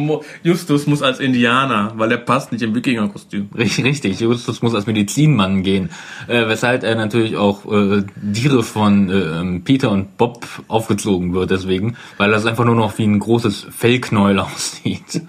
Justus 0.43 0.87
muss 0.87 1.01
als 1.01 1.19
Indianer, 1.19 1.93
weil 1.95 2.11
er 2.11 2.17
passt 2.17 2.51
nicht 2.51 2.61
im 2.61 2.75
Wikingerkostüm. 2.75 3.49
Richtig, 3.57 3.85
richtig. 3.85 4.19
Justus 4.19 4.61
muss 4.61 4.75
als 4.75 4.87
Medizinmann 4.87 5.63
gehen, 5.63 5.89
äh, 6.27 6.47
weshalb 6.47 6.83
er 6.83 6.95
natürlich 6.95 7.37
auch 7.37 7.65
äh, 7.71 8.03
Tiere 8.33 8.63
von 8.63 9.09
äh, 9.09 9.13
ähm, 9.13 9.63
Peter 9.63 9.91
und 9.91 10.17
Bob 10.17 10.45
aufgezogen 10.67 11.33
wird 11.33 11.51
deswegen, 11.51 11.95
weil 12.17 12.31
das 12.31 12.45
einfach 12.45 12.65
nur 12.65 12.75
noch 12.75 12.97
wie 12.97 13.03
ein 13.05 13.19
großes 13.19 13.67
Fellknäuel 13.71 14.39
aussieht. 14.39 15.21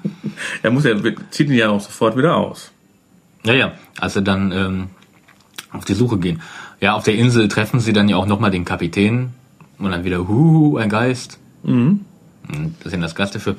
Er 0.63 0.71
muss 0.71 0.85
ja, 0.85 0.95
zieht 1.31 1.49
ihn 1.49 1.55
ja 1.55 1.71
auch 1.71 1.81
sofort 1.81 2.17
wieder 2.17 2.37
aus. 2.37 2.73
Ja, 3.45 3.55
ja, 3.55 3.73
als 3.99 4.15
sie 4.15 4.23
dann 4.23 4.53
ähm, 4.53 4.91
auf 5.73 5.85
die 5.85 5.95
Suche 5.95 6.19
gehen. 6.19 6.41
Ja, 6.83 6.95
auf 6.95 7.05
der 7.05 7.15
Insel 7.15 7.47
treffen 7.47 7.79
sie 7.81 7.93
dann 7.93 8.09
ja 8.09 8.17
auch 8.17 8.27
nochmal 8.27 8.51
den 8.51 8.65
Kapitän 8.65 9.31
und 9.79 9.93
dann 9.93 10.03
wieder, 10.05 10.27
huhu, 10.27 10.77
ein 10.79 10.89
Geist. 10.91 11.39
Mhm. 11.63 12.01
Das 12.83 12.93
ja 12.93 12.99
das 12.99 13.15
Geist 13.15 13.37
dafür. 13.37 13.55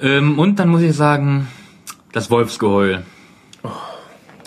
Ähm, 0.00 0.38
und 0.38 0.60
dann 0.60 0.68
muss 0.68 0.82
ich 0.82 0.94
sagen, 0.96 1.48
das 2.12 2.30
Wolfsgeheul. 2.30 3.02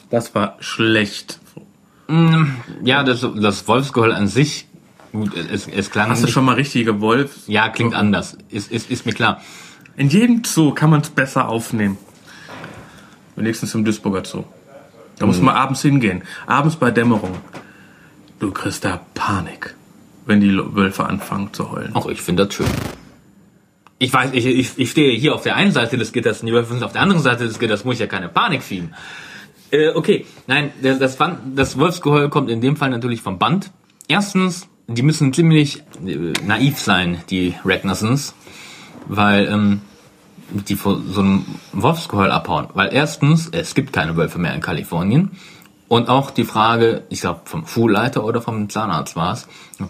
Das 0.10 0.34
war 0.34 0.55
schlecht. 0.62 1.39
Ja, 2.82 3.03
das, 3.03 3.27
das 3.36 3.67
Wolfsgeheul 3.67 4.13
an 4.13 4.27
sich, 4.27 4.67
gut, 5.12 5.36
es, 5.36 5.67
es 5.67 5.91
klang 5.91 6.10
Hast 6.10 6.22
du 6.22 6.25
nicht- 6.27 6.34
schon 6.34 6.46
mal 6.46 6.55
richtige 6.55 7.01
Wolf? 7.01 7.39
Ja, 7.48 7.67
klingt 7.67 7.94
anders. 7.94 8.38
Ist, 8.50 8.72
ist, 8.72 8.89
ist 8.89 9.05
mir 9.05 9.13
klar. 9.13 9.41
In 9.98 10.08
jedem 10.10 10.44
Zoo 10.46 10.72
kann 10.72 10.89
man 10.91 11.01
es 11.01 11.10
besser 11.10 11.50
aufnehmen. 11.50 11.98
Wenigstens 13.36 13.74
im 13.75 13.84
Duisburger 13.84 14.24
Zoo. 14.24 14.46
Da 15.20 15.25
muss 15.25 15.41
man 15.41 15.55
abends 15.55 15.82
hingehen. 15.82 16.24
Abends 16.48 16.77
bei 16.77 16.89
Dämmerung. 16.91 17.36
Du 18.39 18.51
kriegst 18.51 18.84
da 18.84 19.00
Panik, 19.13 19.75
wenn 20.25 20.42
die 20.42 20.56
Wölfe 20.58 21.06
anfangen 21.06 21.54
zu 21.54 21.72
heulen. 21.72 21.96
Auch 21.96 22.08
ich 22.08 22.22
finde 22.22 22.46
das 22.46 22.56
schön. 22.56 22.68
Ich 23.98 24.12
weiß, 24.12 24.32
ich, 24.34 24.46
ich, 24.46 24.77
ich 24.77 24.92
stehe 24.92 25.18
hier 25.18 25.34
auf 25.34 25.44
der 25.44 25.56
einen 25.56 25.72
Seite 25.72 25.98
des 25.98 26.12
Gitters 26.12 26.42
und 26.42 26.48
die 26.48 26.54
Wölfe 26.54 26.74
sind 26.74 26.84
auf 26.84 26.92
der 26.92 27.01
anderen 27.01 27.22
Seite 27.22 27.46
des 27.46 27.60
Gitters, 27.60 27.86
muss 27.86 27.96
ich 27.96 28.01
ja 28.01 28.08
keine 28.08 28.27
Panik 28.27 28.62
schieben. 28.62 28.94
Äh, 29.72 29.89
okay, 29.89 30.25
nein, 30.48 30.72
das, 30.82 31.18
das 31.56 31.80
Wolfsgeheul 31.80 32.30
kommt 32.30 32.50
in 32.50 32.60
dem 32.60 32.75
Fall 32.75 32.89
natürlich 32.89 33.22
vom 33.22 33.39
Band. 33.39 33.72
Erstens, 34.08 34.68
die 34.88 35.01
müssen 35.01 35.34
ziemlich 35.34 35.84
äh, 36.06 36.34
naiv 36.46 36.80
sein, 36.80 37.24
die 37.30 37.56
Ragnarsons, 37.63 38.36
weil 39.08 39.48
ähm, 39.48 39.82
die 40.50 40.75
vor 40.75 41.01
so 41.10 41.22
einem 41.22 41.46
Wolfsgeheul 41.72 42.32
abhauen. 42.32 42.68
Weil 42.74 42.89
erstens, 42.92 43.50
es 43.51 43.74
gibt 43.75 43.94
keine 43.94 44.15
Wölfe 44.18 44.39
mehr 44.39 44.54
in 44.54 44.62
Kalifornien. 44.62 45.32
Und 45.88 46.10
auch 46.10 46.32
die 46.32 46.44
Frage, 46.46 47.04
ich 47.10 47.22
glaube 47.22 47.42
vom 47.46 47.68
Schulleiter 47.68 48.24
oder 48.24 48.42
vom 48.42 48.70
Zahnarzt 48.70 49.15
war 49.15 49.34
es, 49.34 49.48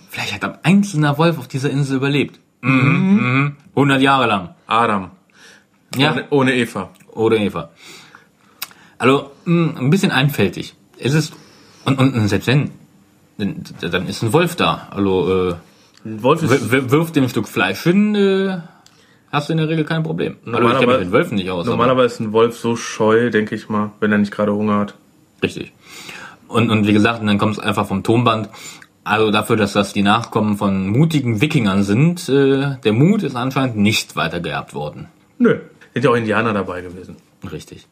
vielleicht 0.09 0.33
hat 0.33 0.43
ein 0.43 0.57
einzelner 0.63 1.17
Wolf 1.17 1.37
auf 1.39 1.47
dieser 1.47 1.69
Insel 1.69 1.97
überlebt. 1.97 2.39
Mhm. 2.61 2.73
Mhm. 3.21 3.55
100 3.75 4.01
Jahre 4.01 4.27
lang. 4.27 4.49
Adam. 4.67 5.11
Ja, 5.95 6.11
Ohne, 6.11 6.25
ohne 6.31 6.55
Eva. 6.55 6.89
oder 7.13 7.37
Eva. 7.37 7.69
Also, 8.97 9.31
mh, 9.45 9.79
ein 9.79 9.89
bisschen 9.89 10.11
einfältig. 10.11 10.75
Es 10.97 11.13
ist, 11.13 11.33
und, 11.85 11.97
und, 11.99 12.13
und 12.13 12.27
selbst 12.27 12.47
wenn, 12.47 12.71
dann 13.37 13.63
dann 13.81 14.07
ist 14.07 14.21
ein 14.23 14.33
Wolf 14.33 14.55
da. 14.55 14.87
Also, 14.91 15.49
äh, 15.51 15.55
Ein 16.05 16.23
Wolf 16.23 16.43
ist 16.43 16.51
w- 16.51 16.71
w- 16.71 16.91
wirft 16.91 17.15
dem 17.15 17.27
Stück 17.29 17.47
Fleisch 17.47 17.81
hin, 17.83 18.15
äh, 18.15 18.57
hast 19.31 19.49
du 19.49 19.53
in 19.53 19.57
der 19.59 19.69
Regel 19.69 19.85
kein 19.85 20.03
Problem. 20.03 20.37
Also, 20.45 20.69
ich 20.69 20.79
kenne 20.79 20.97
mit 20.99 21.11
Wölfen 21.11 21.35
nicht 21.35 21.49
aus. 21.49 21.67
aber- 21.67 21.77
normalerweise 21.77 22.15
ist 22.15 22.19
ein 22.21 22.31
Wolf 22.33 22.57
so 22.57 22.75
scheu, 22.75 23.29
denke 23.29 23.55
ich 23.55 23.69
mal, 23.69 23.91
wenn 23.99 24.11
er 24.11 24.17
nicht 24.17 24.31
gerade 24.31 24.53
Hunger 24.53 24.79
hat. 24.79 24.95
Richtig. 25.45 25.71
Und, 26.47 26.71
und 26.71 26.87
wie 26.87 26.93
gesagt, 26.93 27.21
und 27.21 27.27
dann 27.27 27.37
kommt 27.37 27.53
es 27.53 27.59
einfach 27.59 27.85
vom 27.85 28.01
Tonband. 28.01 28.49
Also 29.03 29.29
dafür, 29.29 29.55
dass 29.55 29.73
das 29.73 29.93
die 29.93 30.01
Nachkommen 30.01 30.57
von 30.57 30.87
mutigen 30.87 31.39
Wikingern 31.39 31.83
sind, 31.83 32.27
äh, 32.27 32.77
der 32.83 32.93
Mut 32.93 33.21
ist 33.21 33.35
anscheinend 33.35 33.77
nicht 33.77 34.15
weitergeerbt 34.15 34.73
worden. 34.73 35.07
Nö. 35.37 35.59
Sind 35.93 36.03
ja 36.03 36.09
auch 36.09 36.15
Indianer 36.15 36.53
dabei 36.53 36.81
gewesen. 36.81 37.15
Richtig. 37.51 37.87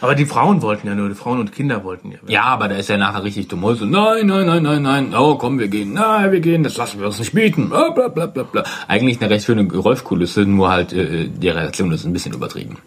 Aber 0.00 0.14
die 0.14 0.26
Frauen 0.26 0.62
wollten 0.62 0.86
ja 0.86 0.94
nur, 0.94 1.08
die 1.08 1.16
Frauen 1.16 1.40
und 1.40 1.52
Kinder 1.52 1.82
wollten 1.82 2.12
ja. 2.12 2.18
Ja, 2.28 2.42
aber 2.44 2.68
da 2.68 2.76
ist 2.76 2.90
er 2.90 2.98
nachher 2.98 3.24
richtig 3.24 3.48
dumm. 3.48 3.62
So, 3.74 3.84
nein, 3.84 4.26
nein, 4.26 4.46
nein, 4.46 4.62
nein, 4.62 4.82
nein, 4.82 5.14
oh 5.16 5.36
komm, 5.36 5.58
wir 5.58 5.68
gehen, 5.68 5.92
nein, 5.92 6.30
wir 6.30 6.40
gehen, 6.40 6.62
das 6.62 6.76
lassen 6.76 7.00
wir 7.00 7.06
uns 7.06 7.18
nicht 7.18 7.32
bieten. 7.32 7.68
Bla, 7.68 7.90
bla, 7.90 8.08
bla, 8.08 8.26
bla, 8.26 8.44
bla. 8.44 8.64
Eigentlich 8.88 9.20
eine 9.20 9.30
recht 9.30 9.46
schöne 9.46 9.66
Geräuschkulisse, 9.66 10.42
nur 10.42 10.70
halt 10.70 10.92
äh, 10.92 11.28
die 11.28 11.48
Reaktion 11.48 11.90
ist 11.92 12.04
ein 12.04 12.12
bisschen 12.12 12.34
übertrieben. 12.34 12.78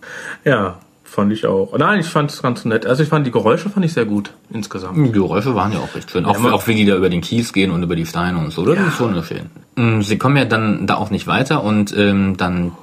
Ja, 0.44 0.80
fand 1.16 1.32
ich 1.34 1.46
auch. 1.48 1.76
Nein, 1.78 2.00
ich 2.02 2.06
fand 2.08 2.30
es 2.30 2.42
ganz 2.42 2.64
nett. 2.66 2.86
Also 2.86 3.02
ich 3.02 3.10
fand 3.10 3.26
die 3.26 3.32
Geräusche 3.32 3.70
fand 3.70 3.84
ich 3.86 3.94
sehr 3.94 4.06
gut 4.06 4.32
insgesamt. 4.52 4.98
Die 4.98 5.12
Geräusche 5.12 5.56
waren 5.56 5.72
ja 5.74 5.80
auch 5.80 5.96
recht 5.96 6.12
schön. 6.12 6.26
Auch, 6.26 6.38
man- 6.38 6.54
auch 6.54 6.68
wie 6.68 6.76
die 6.76 6.86
da 6.86 6.96
über 6.96 7.10
den 7.10 7.22
Kies 7.22 7.52
gehen 7.54 7.72
und 7.72 7.82
über 7.82 7.96
die 7.96 8.06
Steine 8.06 8.38
und 8.38 8.52
so. 8.52 8.64
Das 8.66 8.78
ist 8.88 8.98
schon 8.98 9.24
schön. 9.24 9.50
Mm, 9.76 10.02
Sie 10.02 10.18
kommen 10.20 10.38
ja 10.38 10.46
dann 10.46 10.86
da 10.86 10.96
auch 10.96 11.10
nicht 11.10 11.26
weiter 11.26 11.64
und 11.64 11.96
ähm, 11.98 12.38
dann 12.38 12.74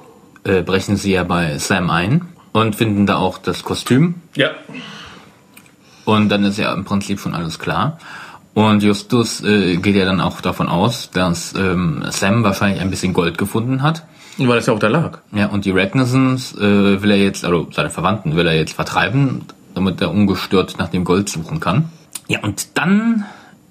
äh, 0.43 0.61
brechen 0.61 0.97
sie 0.97 1.13
ja 1.13 1.23
bei 1.23 1.57
Sam 1.57 1.89
ein 1.89 2.25
und 2.51 2.75
finden 2.75 3.05
da 3.05 3.15
auch 3.15 3.37
das 3.37 3.63
Kostüm. 3.63 4.15
Ja. 4.35 4.49
Und 6.05 6.29
dann 6.29 6.43
ist 6.43 6.57
ja 6.57 6.73
im 6.73 6.83
Prinzip 6.83 7.19
schon 7.19 7.33
alles 7.33 7.59
klar. 7.59 7.97
Und 8.53 8.83
Justus 8.83 9.41
äh, 9.43 9.77
geht 9.77 9.95
ja 9.95 10.05
dann 10.05 10.21
auch 10.21 10.41
davon 10.41 10.67
aus, 10.67 11.09
dass 11.11 11.55
ähm, 11.55 12.03
Sam 12.09 12.43
wahrscheinlich 12.43 12.81
ein 12.81 12.89
bisschen 12.89 13.13
Gold 13.13 13.37
gefunden 13.37 13.81
hat. 13.81 14.05
Weil 14.37 14.55
das 14.55 14.65
ja 14.65 14.73
auch 14.73 14.79
da 14.79 14.87
lag. 14.87 15.19
Ja, 15.31 15.47
und 15.47 15.65
die 15.65 15.71
Ragnarsons 15.71 16.55
äh, 16.57 17.01
will 17.01 17.11
er 17.11 17.17
jetzt, 17.17 17.45
also 17.45 17.67
seine 17.71 17.89
Verwandten 17.89 18.35
will 18.35 18.47
er 18.47 18.55
jetzt 18.55 18.73
vertreiben, 18.73 19.45
damit 19.75 20.01
er 20.01 20.11
ungestört 20.11 20.75
nach 20.79 20.89
dem 20.89 21.03
Gold 21.03 21.29
suchen 21.29 21.59
kann. 21.59 21.89
Ja, 22.27 22.39
und 22.41 22.77
dann 22.77 23.25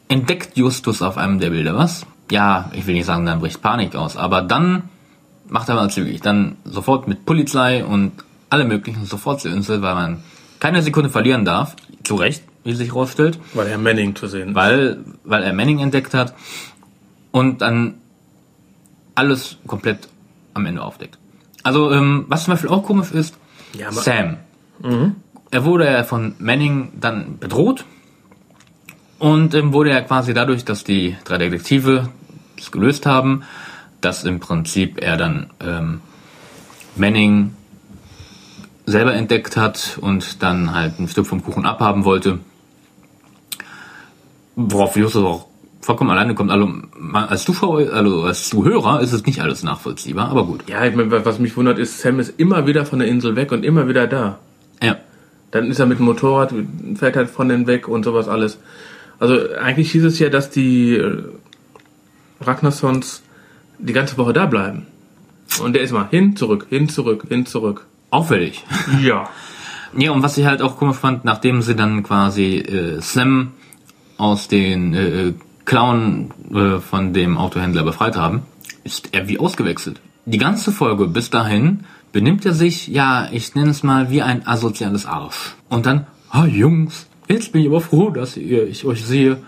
entdeckt 0.08 0.56
Justus 0.56 1.02
auf 1.02 1.16
einem 1.16 1.38
der 1.40 1.50
Bilder 1.50 1.76
was. 1.76 2.06
Ja, 2.30 2.70
ich 2.74 2.86
will 2.86 2.94
nicht 2.94 3.06
sagen, 3.06 3.26
dann 3.26 3.40
bricht 3.40 3.60
Panik 3.62 3.96
aus, 3.96 4.16
aber 4.16 4.42
dann 4.42 4.84
macht 5.48 5.68
er 5.68 5.74
mal 5.74 5.90
zügig. 5.90 6.20
Dann 6.20 6.56
sofort 6.64 7.08
mit 7.08 7.24
Polizei 7.26 7.84
und 7.84 8.12
alle 8.48 8.64
möglichen 8.64 9.04
sofort 9.06 9.40
zur 9.40 9.52
Insel, 9.52 9.82
weil 9.82 9.94
man 9.94 10.22
keine 10.60 10.82
Sekunde 10.82 11.10
verlieren 11.10 11.44
darf. 11.44 11.74
Zu 12.04 12.14
Recht, 12.16 12.44
wie 12.64 12.74
sich 12.74 12.88
herausstellt 12.88 13.38
Weil 13.54 13.68
Herr 13.68 13.78
Manning 13.78 14.14
zu 14.14 14.26
sehen 14.26 14.50
ist. 14.50 14.54
weil, 14.54 14.98
weil 15.24 15.42
er 15.42 15.52
Manning 15.52 15.80
entdeckt 15.80 16.14
hat 16.14 16.34
und 17.32 17.62
dann 17.62 17.94
alles 19.14 19.56
komplett 19.66 20.08
am 20.54 20.66
Ende 20.66 20.82
aufdeckt. 20.82 21.18
Also, 21.62 21.92
ähm, 21.92 22.24
was 22.28 22.44
zum 22.44 22.54
Beispiel 22.54 22.70
auch 22.70 22.84
komisch 22.84 23.12
ist, 23.12 23.36
Ja, 23.78 23.90
Sam. 23.92 24.38
Er 25.50 25.64
wurde 25.64 25.84
ja 25.84 26.02
von 26.04 26.34
Manning 26.38 26.92
dann 26.98 27.38
bedroht 27.38 27.84
und 29.18 29.54
ähm, 29.54 29.72
wurde 29.72 29.90
ja 29.90 30.00
quasi 30.00 30.34
dadurch, 30.34 30.64
dass 30.64 30.82
die 30.82 31.16
drei 31.24 31.38
Detektive 31.38 32.08
es 32.58 32.72
gelöst 32.72 33.06
haben, 33.06 33.42
dass 34.00 34.24
im 34.24 34.40
Prinzip 34.40 35.00
er 35.00 35.16
dann 35.16 35.50
ähm, 35.60 36.00
Manning 36.96 37.54
selber 38.86 39.14
entdeckt 39.14 39.56
hat 39.56 39.98
und 40.00 40.42
dann 40.42 40.74
halt 40.74 40.98
ein 40.98 41.08
Stück 41.08 41.26
vom 41.26 41.42
Kuchen 41.42 41.66
abhaben 41.66 42.04
wollte. 42.04 42.40
Worauf 44.56 44.96
Justus 44.96 45.24
auch 45.24 45.46
vollkommen 45.82 46.10
alleine 46.10 46.34
kommt. 46.34 46.50
Also 46.50 46.72
als 47.12 47.44
Zuschauer, 47.44 47.92
also 47.92 48.22
als 48.22 48.48
Zuhörer 48.48 49.00
ist 49.00 49.12
es 49.12 49.26
nicht 49.26 49.42
alles 49.42 49.62
nachvollziehbar, 49.62 50.30
aber 50.30 50.46
gut. 50.46 50.62
Ja, 50.68 50.84
ich 50.84 50.94
meine, 50.94 51.24
was 51.24 51.38
mich 51.38 51.56
wundert, 51.56 51.78
ist, 51.78 52.00
Sam 52.00 52.20
ist 52.20 52.38
immer 52.38 52.66
wieder 52.66 52.86
von 52.86 53.00
der 53.00 53.08
Insel 53.08 53.36
weg 53.36 53.52
und 53.52 53.64
immer 53.64 53.88
wieder 53.88 54.06
da. 54.06 54.38
Ja. 54.80 54.96
Dann 55.50 55.66
ist 55.66 55.80
er 55.80 55.86
mit 55.86 55.98
dem 55.98 56.06
Motorrad, 56.06 56.54
fährt 56.94 57.16
halt 57.16 57.28
von 57.28 57.48
denen 57.48 57.66
weg 57.66 57.88
und 57.88 58.04
sowas 58.04 58.28
alles. 58.28 58.58
Also 59.18 59.36
eigentlich 59.60 59.92
hieß 59.92 60.04
es 60.04 60.18
ja, 60.18 60.30
dass 60.30 60.50
die 60.50 60.96
äh, 60.96 61.22
Ragnarsons 62.40 63.22
die 63.78 63.92
ganze 63.92 64.16
Woche 64.16 64.32
da 64.32 64.46
bleiben. 64.46 64.86
Und 65.62 65.74
der 65.74 65.82
ist 65.82 65.92
mal 65.92 66.08
hin, 66.08 66.36
zurück, 66.36 66.66
hin, 66.70 66.88
zurück, 66.88 67.24
hin, 67.28 67.44
zurück. 67.44 67.86
Auffällig. 68.10 68.64
Ja. 69.02 69.28
Ja, 69.94 70.10
und 70.12 70.22
was 70.22 70.38
ich 70.38 70.46
halt 70.46 70.62
auch 70.62 70.78
komisch 70.78 70.96
fand, 70.96 71.26
nachdem 71.26 71.60
sie 71.60 71.76
dann 71.76 72.02
quasi 72.02 72.56
äh, 72.56 73.00
Sam 73.02 73.52
aus 74.16 74.48
den 74.48 74.94
äh, 74.94 75.34
Klauen 75.64 76.32
äh, 76.52 76.78
von 76.80 77.12
dem 77.12 77.38
Autohändler 77.38 77.82
befreit 77.84 78.16
haben, 78.16 78.42
ist 78.84 79.10
er 79.12 79.28
wie 79.28 79.38
ausgewechselt. 79.38 80.00
Die 80.24 80.38
ganze 80.38 80.72
Folge 80.72 81.06
bis 81.06 81.30
dahin 81.30 81.84
benimmt 82.12 82.44
er 82.46 82.52
sich, 82.52 82.88
ja, 82.88 83.28
ich 83.32 83.54
nenne 83.54 83.70
es 83.70 83.82
mal 83.82 84.10
wie 84.10 84.22
ein 84.22 84.46
asoziales 84.46 85.06
Arsch. 85.06 85.54
Und 85.68 85.86
dann, 85.86 86.06
ha 86.30 86.46
Jungs, 86.46 87.06
jetzt 87.28 87.52
bin 87.52 87.62
ich 87.62 87.68
aber 87.68 87.80
froh, 87.80 88.10
dass 88.10 88.36
ihr, 88.36 88.66
ich 88.68 88.84
euch 88.84 89.04
sehe. 89.04 89.38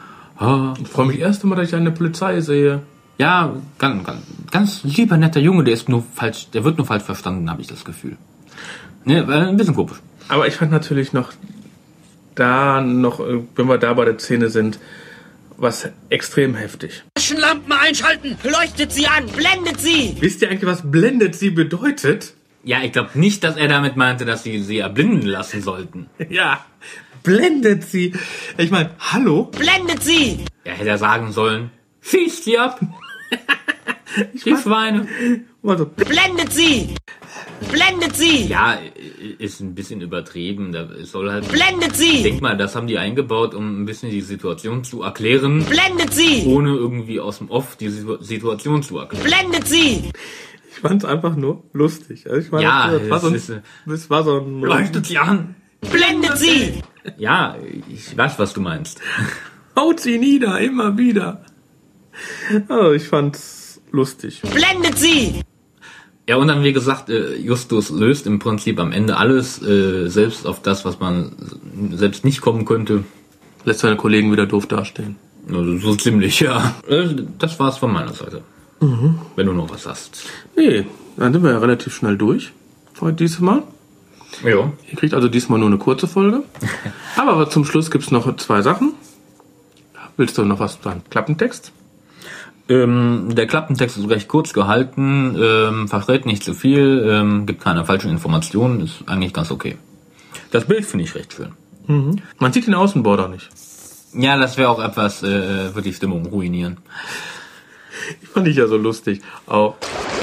Ha, 0.40 0.75
Ich 0.80 0.88
freue 0.88 1.06
mich 1.06 1.18
erst 1.18 1.42
einmal, 1.42 1.59
dass 1.59 1.68
ich 1.68 1.75
eine 1.75 1.90
Polizei 1.92 2.40
sehe. 2.40 2.83
ja, 3.18 3.52
ganz, 3.78 4.04
ganz, 4.04 4.21
ganz 4.50 4.83
lieber 4.85 5.16
netter 5.16 5.40
Junge, 5.40 5.62
der 5.64 5.75
ist 5.75 5.88
nur 5.88 6.02
falsch, 6.14 6.49
der 6.52 6.64
wird 6.64 6.78
nur 6.78 6.87
falsch 6.87 7.04
verstanden, 7.04 7.49
habe 7.50 7.61
ich 7.61 7.68
das 7.68 7.85
Gefühl. 7.85 8.16
Ne, 9.04 9.18
äh, 9.18 9.49
ein 9.49 9.56
bisschen 9.56 9.75
komisch. 9.75 9.99
Aber 10.28 10.49
ich 10.49 10.54
fand 10.54 10.73
natürlich 10.73 11.12
noch 11.12 11.33
da 12.35 12.80
noch, 12.80 13.21
äh, 13.21 13.42
wenn 13.54 13.68
wir 13.68 13.78
da 13.78 13.92
bei 13.94 14.04
der 14.06 14.18
Szene 14.18 14.49
sind, 14.49 14.78
was 15.56 15.88
extrem 16.11 16.54
heftig. 16.54 17.02
Taschenlampen 17.14 17.73
einschalten! 17.73 18.37
Leuchtet 18.42 18.92
sie 18.92 19.06
an! 19.06 19.26
Blendet 19.26 19.80
sie! 19.80 20.16
Wisst 20.20 20.42
ihr 20.42 20.50
eigentlich, 20.50 20.70
was 20.70 20.90
blendet 20.90 21.34
sie 21.34 21.50
bedeutet? 21.50 22.34
Ja, 22.62 22.82
ich 22.82 22.92
glaube 22.92 23.11
nicht, 23.14 23.44
dass 23.44 23.56
er 23.56 23.68
damit 23.68 23.96
meinte, 23.96 24.25
dass 24.25 24.42
sie 24.42 24.62
sie 24.62 24.78
erblinden 24.78 25.26
lassen 25.28 25.62
sollten. 25.62 26.08
Ja, 26.30 26.64
blendet 27.23 27.84
sie. 27.84 28.14
Ich 28.58 28.70
meine, 28.70 28.90
hallo? 28.99 29.44
Blendet 29.44 30.02
sie! 30.02 30.44
Er 30.64 30.75
hätte 30.75 30.99
sagen 30.99 31.32
sollen, 31.32 31.70
schießt 32.02 32.44
sie 32.44 32.58
ab. 32.58 32.80
Die 34.44 34.56
Schweine. 34.56 35.06
Also, 35.62 35.87
Blendet 35.87 36.52
sie! 36.52 36.94
Blendet 37.73 38.14
sie! 38.16 38.47
Ja, 38.47 38.78
ist 39.38 39.61
ein 39.61 39.75
bisschen 39.75 40.00
übertrieben. 40.02 40.73
Da 40.73 40.83
es 41.00 41.11
soll 41.12 41.30
halt. 41.33 41.49
Blendet 41.50 41.92
Ich 41.92 41.97
sie! 41.99 42.23
denk 42.23 42.40
mal, 42.42 42.56
das 42.56 42.76
haben 42.76 42.87
die 42.87 42.99
eingebaut, 42.99 43.54
um 43.54 43.83
ein 43.83 43.87
bisschen 43.87 44.11
die 44.11 44.21
Situation 44.21 44.85
zu 44.85 45.02
erklären, 45.02 45.64
Blendet 45.64 46.12
sie! 46.12 46.44
ohne 46.47 46.71
irgendwie 46.75 47.18
aus 47.21 47.38
dem 47.38 47.50
Off 47.50 47.76
die 47.76 47.88
Situ- 47.88 48.18
Situation 48.23 48.83
zu 48.83 48.99
erklären. 48.99 49.25
Blendet 49.25 49.66
sie! 49.66 50.11
ich 50.71 50.80
fand's 50.80 51.04
einfach 51.04 51.35
nur 51.37 51.64
lustig. 51.73 52.26
Also 52.26 52.40
ich 52.40 52.50
meine, 52.52 52.64
Ja, 52.64 52.90
das, 52.99 53.09
war 53.11 53.21
so 53.21 53.28
es 53.28 53.33
ein, 53.33 53.37
ist, 53.37 53.49
äh, 53.50 53.61
das 53.87 54.11
war 54.11 54.23
so 54.25 54.38
ein... 54.40 54.61
Leuchtet 54.61 55.06
sie 55.06 55.18
an! 55.18 55.54
Blendet 55.80 56.37
sie! 56.38 56.83
Ja, 57.16 57.56
ich 57.88 58.16
weiß, 58.16 58.38
was 58.38 58.52
du 58.52 58.61
meinst. 58.61 59.00
Haut 59.76 60.00
sie 60.00 60.18
nieder, 60.18 60.61
immer 60.61 60.97
wieder. 60.99 61.44
Also 62.68 62.92
ich 62.92 63.09
fand's 63.09 63.63
lustig. 63.94 64.42
Blendet 64.42 64.98
sie! 64.98 65.42
Ja, 66.28 66.36
und 66.36 66.48
dann, 66.48 66.62
wie 66.64 66.72
gesagt, 66.72 67.10
äh, 67.10 67.36
Justus 67.36 67.90
löst 67.90 68.26
im 68.26 68.38
Prinzip 68.38 68.78
am 68.80 68.92
Ende 68.92 69.16
alles, 69.18 69.62
äh, 69.62 70.08
selbst 70.08 70.46
auf 70.46 70.62
das, 70.62 70.84
was 70.84 70.98
man 70.98 71.32
selbst 71.92 72.24
nicht 72.24 72.40
kommen 72.40 72.64
könnte. 72.64 73.04
Lässt 73.64 73.80
seine 73.80 73.96
Kollegen 73.96 74.33
wieder 74.33 74.46
doof 74.46 74.66
dastehen. 74.66 75.16
Also 75.48 75.76
so 75.78 75.94
ziemlich, 75.96 76.40
ja. 76.40 76.74
Äh, 76.88 77.09
Das 77.38 77.59
war's 77.61 77.76
von 77.78 77.92
meiner 77.92 78.12
Seite. 78.14 78.42
Wenn 79.37 79.46
du 79.46 79.52
noch 79.54 79.70
was 79.70 79.87
hast. 79.87 80.24
Nee, 80.57 80.85
dann 81.16 81.33
sind 81.33 81.42
wir 81.42 81.52
ja 81.52 81.59
relativ 81.59 81.94
schnell 81.94 82.18
durch. 82.18 82.52
Heute 83.00 83.16
diesmal. 83.16 83.62
Ja. 84.44 84.72
Ihr 84.90 84.96
kriegt 84.96 85.14
also 85.14 85.28
diesmal 85.28 85.59
nur 85.59 85.68
eine 85.68 85.78
kurze 85.78 86.07
Folge. 86.07 86.42
Aber 87.16 87.48
zum 87.48 87.64
Schluss 87.64 87.90
gibt's 87.90 88.11
noch 88.11 88.37
zwei 88.37 88.61
Sachen. 88.62 88.92
Willst 90.16 90.37
du 90.37 90.44
noch 90.44 90.59
was 90.59 90.78
sagen? 90.83 91.02
Klappentext? 91.09 91.72
Ähm, 92.68 93.35
der 93.35 93.46
Klappentext 93.46 93.98
ist 93.98 94.09
recht 94.09 94.29
kurz 94.29 94.53
gehalten, 94.53 95.37
ähm, 95.38 95.88
verrät 95.88 96.24
nicht 96.24 96.42
zu 96.42 96.55
viel, 96.55 97.05
ähm, 97.07 97.46
gibt 97.46 97.62
keine 97.62 97.85
falschen 97.85 98.11
Informationen, 98.11 98.81
ist 98.81 99.05
eigentlich 99.07 99.35
ganz 99.35 99.50
okay. 99.50 99.77
Das 100.50 100.64
Bild 100.64 100.87
finde 100.87 101.05
ich 101.05 101.14
recht 101.14 101.35
schön. 101.35 101.53
Man 102.38 102.53
sieht 102.53 102.66
den 102.66 102.74
Außenborder 102.74 103.29
nicht. 103.29 103.50
Ja, 104.14 104.38
das 104.38 104.57
wäre 104.57 104.70
auch 104.70 104.83
etwas, 104.83 105.22
äh, 105.22 105.74
wird 105.74 105.85
die 105.85 105.92
Stimmung 105.92 106.24
ruinieren. 106.27 106.79
Ich 108.22 108.29
fand 108.29 108.48
ich 108.48 108.57
ja 108.57 108.66
so 108.66 108.77
lustig. 108.77 109.20
Auch. 109.46 109.77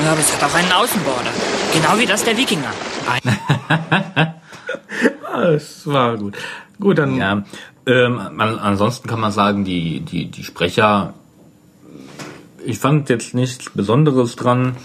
Ja, 0.03 0.11
aber 0.11 0.19
es 0.19 0.33
hat 0.33 0.49
auch 0.49 0.55
einen 0.55 0.71
Außenborder. 0.71 1.31
Genau 1.73 1.99
wie 1.99 2.05
das 2.05 2.23
der 2.23 2.37
Wikinger. 2.37 2.71
Es 5.33 5.87
war 5.87 6.17
gut. 6.17 6.37
Gut, 6.79 6.97
dann. 6.97 7.15
Ja, 7.15 7.43
ähm, 7.85 8.19
an, 8.19 8.59
ansonsten 8.59 9.07
kann 9.07 9.19
man 9.19 9.31
sagen, 9.31 9.63
die, 9.63 10.01
die, 10.01 10.29
die 10.29 10.43
Sprecher, 10.43 11.13
ich 12.65 12.79
fand 12.79 13.09
jetzt 13.09 13.33
nichts 13.33 13.69
Besonderes 13.69 14.35
dran. 14.35 14.75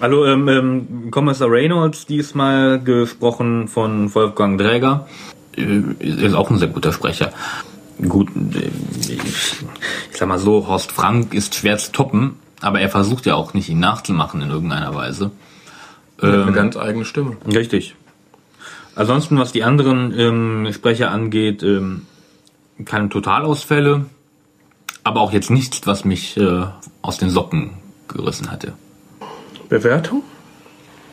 Hallo, 0.00 0.26
ähm, 0.26 0.48
ähm, 0.48 1.10
Kommissar 1.10 1.50
Reynolds 1.50 2.06
diesmal 2.06 2.82
gesprochen 2.82 3.68
von 3.68 4.14
Wolfgang 4.14 4.58
Dräger. 4.58 5.06
Äh, 5.56 5.82
ist 6.00 6.34
auch 6.34 6.50
ein 6.50 6.58
sehr 6.58 6.68
guter 6.68 6.92
Sprecher. 6.92 7.32
Gut, 8.08 8.28
äh, 8.36 8.70
ich, 9.00 9.18
ich 10.10 10.16
sag 10.16 10.28
mal 10.28 10.38
so, 10.38 10.66
Horst 10.66 10.92
Frank 10.92 11.34
ist 11.34 11.54
schwer 11.54 11.78
zu 11.78 11.92
toppen, 11.92 12.36
aber 12.60 12.80
er 12.80 12.88
versucht 12.88 13.26
ja 13.26 13.34
auch 13.34 13.54
nicht, 13.54 13.68
ihn 13.68 13.80
nachzumachen 13.80 14.42
in 14.42 14.50
irgendeiner 14.50 14.94
Weise. 14.94 15.30
eine 16.20 16.52
ganz 16.52 16.76
eigene 16.76 17.04
Stimme. 17.04 17.36
Richtig. 17.46 17.94
Ansonsten, 18.96 19.38
was 19.38 19.52
die 19.52 19.64
anderen 19.64 20.16
ähm, 20.16 20.72
Sprecher 20.72 21.10
angeht, 21.10 21.62
ähm, 21.62 22.06
keine 22.84 23.08
Totalausfälle, 23.08 24.06
aber 25.04 25.20
auch 25.20 25.32
jetzt 25.32 25.50
nichts, 25.50 25.86
was 25.86 26.04
mich 26.04 26.36
äh, 26.36 26.66
aus 27.02 27.18
den 27.18 27.30
Socken 27.30 27.74
gerissen 28.08 28.50
hatte. 28.50 28.72
Bewertung? 29.68 30.22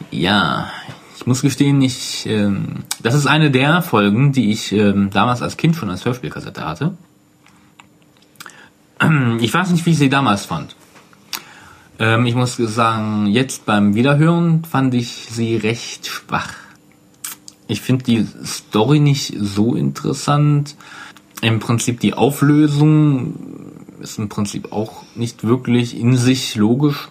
Ja, 0.09 0.71
ich 1.17 1.27
muss 1.27 1.41
gestehen, 1.41 1.81
ich, 1.81 2.25
ähm, 2.25 2.83
das 3.03 3.13
ist 3.13 3.27
eine 3.27 3.51
der 3.51 3.81
Folgen, 3.81 4.31
die 4.31 4.51
ich 4.51 4.71
ähm, 4.71 5.09
damals 5.11 5.41
als 5.41 5.57
Kind 5.57 5.75
schon 5.75 5.89
als 5.89 6.05
Hörspielkassette 6.05 6.65
hatte. 6.65 6.97
Ich 9.39 9.51
weiß 9.53 9.71
nicht, 9.71 9.85
wie 9.85 9.91
ich 9.91 9.97
sie 9.97 10.09
damals 10.09 10.45
fand. 10.45 10.75
Ähm, 11.99 12.25
ich 12.25 12.35
muss 12.35 12.55
sagen, 12.55 13.27
jetzt 13.27 13.65
beim 13.65 13.95
Wiederhören 13.95 14.63
fand 14.63 14.93
ich 14.93 15.27
sie 15.29 15.55
recht 15.55 16.07
schwach. 16.07 16.53
Ich 17.67 17.81
finde 17.81 18.03
die 18.05 18.27
Story 18.43 18.99
nicht 18.99 19.33
so 19.39 19.75
interessant. 19.75 20.75
Im 21.41 21.59
Prinzip 21.59 21.99
die 21.99 22.13
Auflösung 22.13 23.70
ist 24.01 24.19
im 24.19 24.29
Prinzip 24.29 24.71
auch 24.71 25.03
nicht 25.15 25.43
wirklich 25.43 25.97
in 25.97 26.17
sich 26.17 26.55
logisch. 26.55 27.09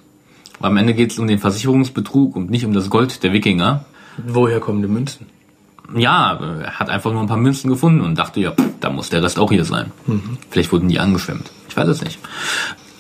Am 0.61 0.77
Ende 0.77 0.95
geht 0.95 1.13
es 1.13 1.19
um 1.19 1.27
den 1.27 1.39
Versicherungsbetrug 1.39 2.37
und 2.37 2.51
nicht 2.51 2.65
um 2.65 2.73
das 2.73 2.91
Gold 2.91 3.23
der 3.23 3.33
Wikinger. 3.33 3.85
Woher 4.27 4.61
kommen 4.61 4.83
die 4.83 4.89
Münzen? 4.89 5.27
Ja, 5.97 6.35
er 6.35 6.79
hat 6.79 6.89
einfach 6.89 7.13
nur 7.13 7.23
ein 7.23 7.27
paar 7.27 7.37
Münzen 7.37 7.71
gefunden 7.71 8.01
und 8.01 8.19
dachte, 8.19 8.41
ja, 8.41 8.53
pff, 8.53 8.65
da 8.81 8.91
muss 8.91 9.09
der 9.09 9.23
Rest 9.23 9.39
auch 9.39 9.51
hier 9.51 9.65
sein. 9.65 9.91
Vielleicht 10.51 10.71
wurden 10.73 10.89
die 10.89 10.99
angeschwemmt. 11.01 11.51
Ich 11.69 11.77
weiß 11.77 11.89
es 11.89 12.03
nicht. 12.03 12.19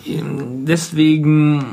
Ähm, 0.06 0.64
Deswegen, 0.64 1.64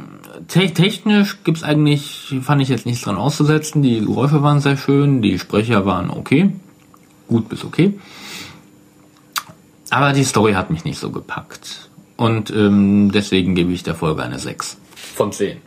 te 0.47 0.71
technisch 0.73 1.37
gibt's 1.43 1.63
eigentlich, 1.63 2.35
fand 2.41 2.61
ich 2.61 2.69
jetzt 2.69 2.85
nichts 2.85 3.03
dran 3.03 3.17
auszusetzen. 3.17 3.81
Die 3.81 4.01
Geräusche 4.01 4.43
waren 4.43 4.59
sehr 4.59 4.77
schön, 4.77 5.21
die 5.21 5.39
Sprecher 5.39 5.85
waren 5.85 6.09
okay. 6.09 6.51
Gut 7.27 7.49
bis 7.49 7.63
okay. 7.63 7.99
Aber 9.89 10.13
die 10.13 10.23
Story 10.23 10.53
hat 10.53 10.69
mich 10.69 10.83
nicht 10.83 10.99
so 10.99 11.09
gepackt. 11.09 11.86
Und 12.17 12.49
ähm, 12.51 13.11
deswegen 13.11 13.55
gebe 13.55 13.71
ich 13.71 13.83
der 13.83 13.95
Folge 13.95 14.23
eine 14.23 14.39
6 14.39 14.77
von 15.15 15.31
10. 15.31 15.57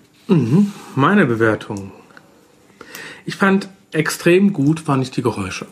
Meine 0.95 1.27
Bewertung. 1.27 1.93
Ich 3.25 3.37
fand 3.37 3.69
extrem 3.93 4.53
gut, 4.53 4.81
fand 4.81 5.03
ich 5.03 5.11
die 5.11 5.23
Geräusche. 5.23 5.67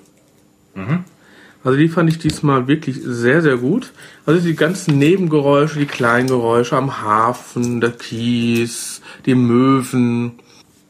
Also 1.65 1.77
die 1.77 1.89
fand 1.89 2.09
ich 2.09 2.19
diesmal 2.19 2.69
wirklich 2.69 2.99
sehr, 3.03 3.43
sehr 3.43 3.57
gut. 3.57 3.93
Also 4.25 4.41
die 4.41 4.55
ganzen 4.55 4.99
Nebengeräusche, 4.99 5.81
die 5.81 5.87
kleinen 5.87 6.29
Geräusche 6.29 6.77
am 6.77 7.03
Hafen, 7.03 7.81
der 7.81 7.91
Kies, 7.91 9.03
die 9.27 9.35
Möwen, 9.35 10.39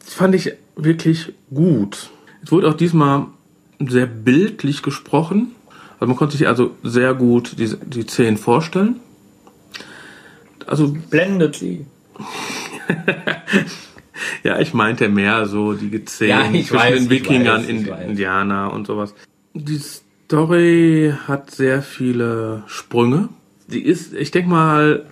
das 0.05 0.13
fand 0.13 0.35
ich 0.35 0.53
wirklich 0.75 1.33
gut. 1.53 2.11
Es 2.43 2.51
wurde 2.51 2.69
auch 2.69 2.75
diesmal 2.75 3.27
sehr 3.79 4.05
bildlich 4.05 4.83
gesprochen. 4.83 5.55
Also 5.99 6.07
man 6.07 6.15
konnte 6.15 6.37
sich 6.37 6.47
also 6.47 6.71
sehr 6.83 7.13
gut 7.13 7.57
die, 7.57 7.75
die 7.85 8.03
Szenen 8.03 8.37
vorstellen. 8.37 8.99
Also 10.69 10.95
Blendet 11.09 11.55
sie. 11.55 11.85
ja, 14.43 14.59
ich 14.59 14.73
meinte 14.73 15.09
mehr 15.09 15.47
so 15.47 15.73
die 15.73 15.89
Gezählen 15.89 16.53
Ja, 16.53 16.61
zwischen 16.61 16.77
weiß, 16.77 16.99
den 16.99 17.09
Wikingern, 17.09 17.61
weiß, 17.61 17.69
in. 17.69 17.87
Indianer 17.87 18.73
und 18.73 18.87
sowas. 18.87 19.13
Die 19.53 19.79
Story 19.79 21.13
hat 21.27 21.51
sehr 21.51 21.81
viele 21.81 22.63
Sprünge. 22.67 23.29
Die 23.67 23.81
ist, 23.81 24.13
ich 24.13 24.31
denke 24.31 24.49
mal, 24.49 25.05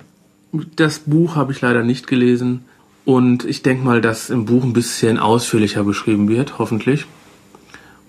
das 0.76 1.00
Buch 1.00 1.36
habe 1.36 1.52
ich 1.52 1.62
leider 1.62 1.84
nicht 1.84 2.08
gelesen. 2.08 2.66
Und 3.06 3.46
ich 3.46 3.64
denke 3.64 3.86
mal, 3.86 4.02
dass 4.02 4.30
im 4.30 4.46
Buch 4.46 4.64
ein 4.64 4.74
bisschen 4.74 5.18
ausführlicher 5.18 5.84
beschrieben 5.84 6.28
wird, 6.28 6.60
hoffentlich. 6.60 7.06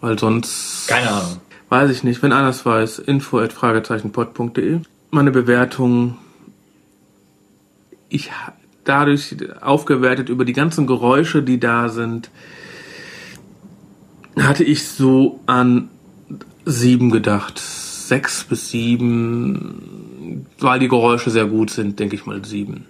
Weil 0.01 0.19
sonst 0.19 0.87
Keine 0.89 1.11
Ahnung. 1.11 1.37
Weiß 1.69 1.91
ich 1.91 2.03
nicht. 2.03 2.23
Wenn 2.23 2.33
einer 2.33 2.49
es 2.49 2.67
weiß, 2.67 2.99
info 2.99 3.39
at 3.39 3.53
fragezeichenpod.de. 3.53 4.81
Meine 5.11 5.31
Bewertung, 5.31 6.17
ich 8.09 8.31
dadurch 8.85 9.37
aufgewertet 9.61 10.29
über 10.29 10.44
die 10.44 10.53
ganzen 10.53 10.87
Geräusche, 10.87 11.42
die 11.42 11.61
da 11.61 11.88
sind, 11.88 12.31
hatte 14.38 14.64
ich 14.64 14.87
so 14.87 15.40
an 15.47 15.88
sieben 16.64 17.11
gedacht. 17.11 17.59
Sechs 17.59 18.44
bis 18.44 18.71
sieben, 18.71 20.47
weil 20.59 20.79
die 20.81 20.88
Geräusche 20.88 21.31
sehr 21.31 21.47
gut 21.47 21.71
sind, 21.71 21.99
denke 21.99 22.14
ich 22.16 22.25
mal 22.25 22.42
sieben. 22.44 22.87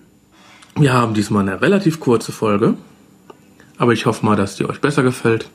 Wir 0.76 0.92
haben 0.92 1.14
diesmal 1.14 1.42
eine 1.42 1.60
relativ 1.60 1.98
kurze 1.98 2.30
Folge, 2.30 2.74
aber 3.78 3.92
ich 3.92 4.06
hoffe 4.06 4.24
mal, 4.24 4.36
dass 4.36 4.54
die 4.54 4.64
euch 4.64 4.80
besser 4.80 5.02
gefällt 5.02 5.50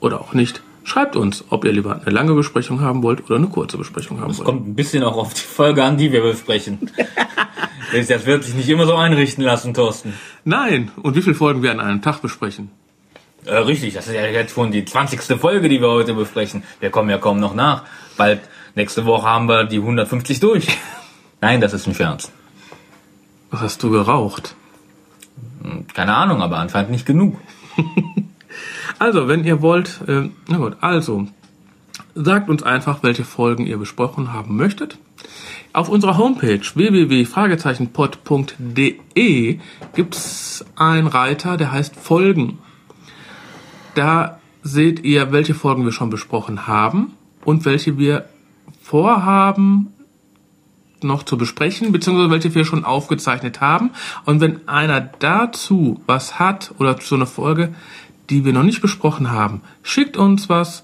oder 0.00 0.20
auch 0.20 0.34
nicht. 0.34 0.62
Schreibt 0.84 1.16
uns, 1.16 1.44
ob 1.48 1.64
ihr 1.64 1.72
lieber 1.72 2.00
eine 2.02 2.10
lange 2.10 2.34
Besprechung 2.34 2.80
haben 2.80 3.02
wollt 3.02 3.24
oder 3.24 3.36
eine 3.36 3.48
kurze 3.48 3.78
Besprechung 3.78 4.20
haben 4.20 4.30
Es 4.30 4.38
wollt. 4.38 4.46
kommt 4.46 4.68
ein 4.68 4.74
bisschen 4.74 5.02
auch 5.02 5.16
auf 5.16 5.32
die 5.34 5.40
Folge 5.40 5.82
an, 5.82 5.96
die 5.96 6.12
wir 6.12 6.20
besprechen. 6.20 6.90
das 7.92 8.26
wird 8.26 8.44
sich 8.44 8.54
nicht 8.54 8.68
immer 8.68 8.86
so 8.86 8.94
einrichten 8.94 9.44
lassen, 9.44 9.74
Thorsten. 9.74 10.14
Nein, 10.44 10.90
und 11.02 11.16
wie 11.16 11.22
viele 11.22 11.34
Folgen 11.34 11.62
wir 11.62 11.70
an 11.70 11.80
einem 11.80 12.02
Tag 12.02 12.20
besprechen? 12.22 12.70
Äh, 13.44 13.56
richtig, 13.58 13.94
das 13.94 14.08
ist 14.08 14.14
ja 14.14 14.26
jetzt 14.26 14.54
schon 14.54 14.72
die 14.72 14.84
20. 14.84 15.38
Folge, 15.38 15.68
die 15.68 15.80
wir 15.80 15.88
heute 15.88 16.14
besprechen. 16.14 16.64
Wir 16.80 16.90
kommen 16.90 17.10
ja 17.10 17.18
kaum 17.18 17.38
noch 17.38 17.54
nach. 17.54 17.84
Bald 18.16 18.40
nächste 18.74 19.04
Woche 19.04 19.26
haben 19.26 19.48
wir 19.48 19.64
die 19.64 19.78
150 19.78 20.40
durch. 20.40 20.66
Nein, 21.40 21.60
das 21.60 21.72
ist 21.72 21.86
ein 21.86 21.94
Scherz. 21.94 22.32
Was 23.50 23.60
hast 23.60 23.82
du 23.82 23.90
geraucht? 23.90 24.56
Keine 25.94 26.14
Ahnung, 26.14 26.42
aber 26.42 26.58
anscheinend 26.58 26.90
nicht 26.90 27.06
genug. 27.06 27.38
Also, 28.98 29.28
wenn 29.28 29.44
ihr 29.44 29.60
wollt, 29.60 30.00
äh, 30.08 30.30
na 30.48 30.56
gut, 30.56 30.76
also, 30.80 31.26
sagt 32.14 32.48
uns 32.48 32.62
einfach, 32.62 33.02
welche 33.02 33.24
Folgen 33.24 33.66
ihr 33.66 33.76
besprochen 33.76 34.32
haben 34.32 34.56
möchtet. 34.56 34.98
Auf 35.72 35.88
unserer 35.88 36.18
Homepage 36.18 36.60
www.fragezeichenpod.de 36.74 39.58
gibt's 39.94 40.64
einen 40.76 41.06
Reiter, 41.06 41.56
der 41.56 41.72
heißt 41.72 41.96
Folgen. 41.96 42.58
Da 43.94 44.40
seht 44.62 45.02
ihr, 45.04 45.32
welche 45.32 45.54
Folgen 45.54 45.84
wir 45.84 45.92
schon 45.92 46.10
besprochen 46.10 46.66
haben 46.66 47.12
und 47.44 47.64
welche 47.64 47.96
wir 47.98 48.28
vorhaben 48.82 49.94
noch 51.02 51.22
zu 51.22 51.36
besprechen, 51.36 51.92
beziehungsweise 51.92 52.30
welche 52.30 52.54
wir 52.54 52.64
schon 52.64 52.84
aufgezeichnet 52.84 53.60
haben. 53.60 53.90
Und 54.24 54.40
wenn 54.40 54.66
einer 54.68 55.00
dazu 55.00 56.00
was 56.06 56.38
hat 56.38 56.74
oder 56.78 56.98
zu 56.98 57.14
einer 57.14 57.26
Folge, 57.26 57.74
die 58.30 58.44
wir 58.44 58.52
noch 58.52 58.62
nicht 58.62 58.80
besprochen 58.80 59.30
haben, 59.30 59.60
schickt 59.82 60.16
uns 60.16 60.48
was. 60.48 60.82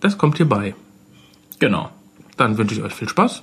Das 0.00 0.18
kommt 0.18 0.36
hierbei. 0.36 0.74
Genau. 1.58 1.90
Dann 2.36 2.56
wünsche 2.56 2.74
ich 2.74 2.82
euch 2.82 2.94
viel 2.94 3.08
Spaß. 3.08 3.42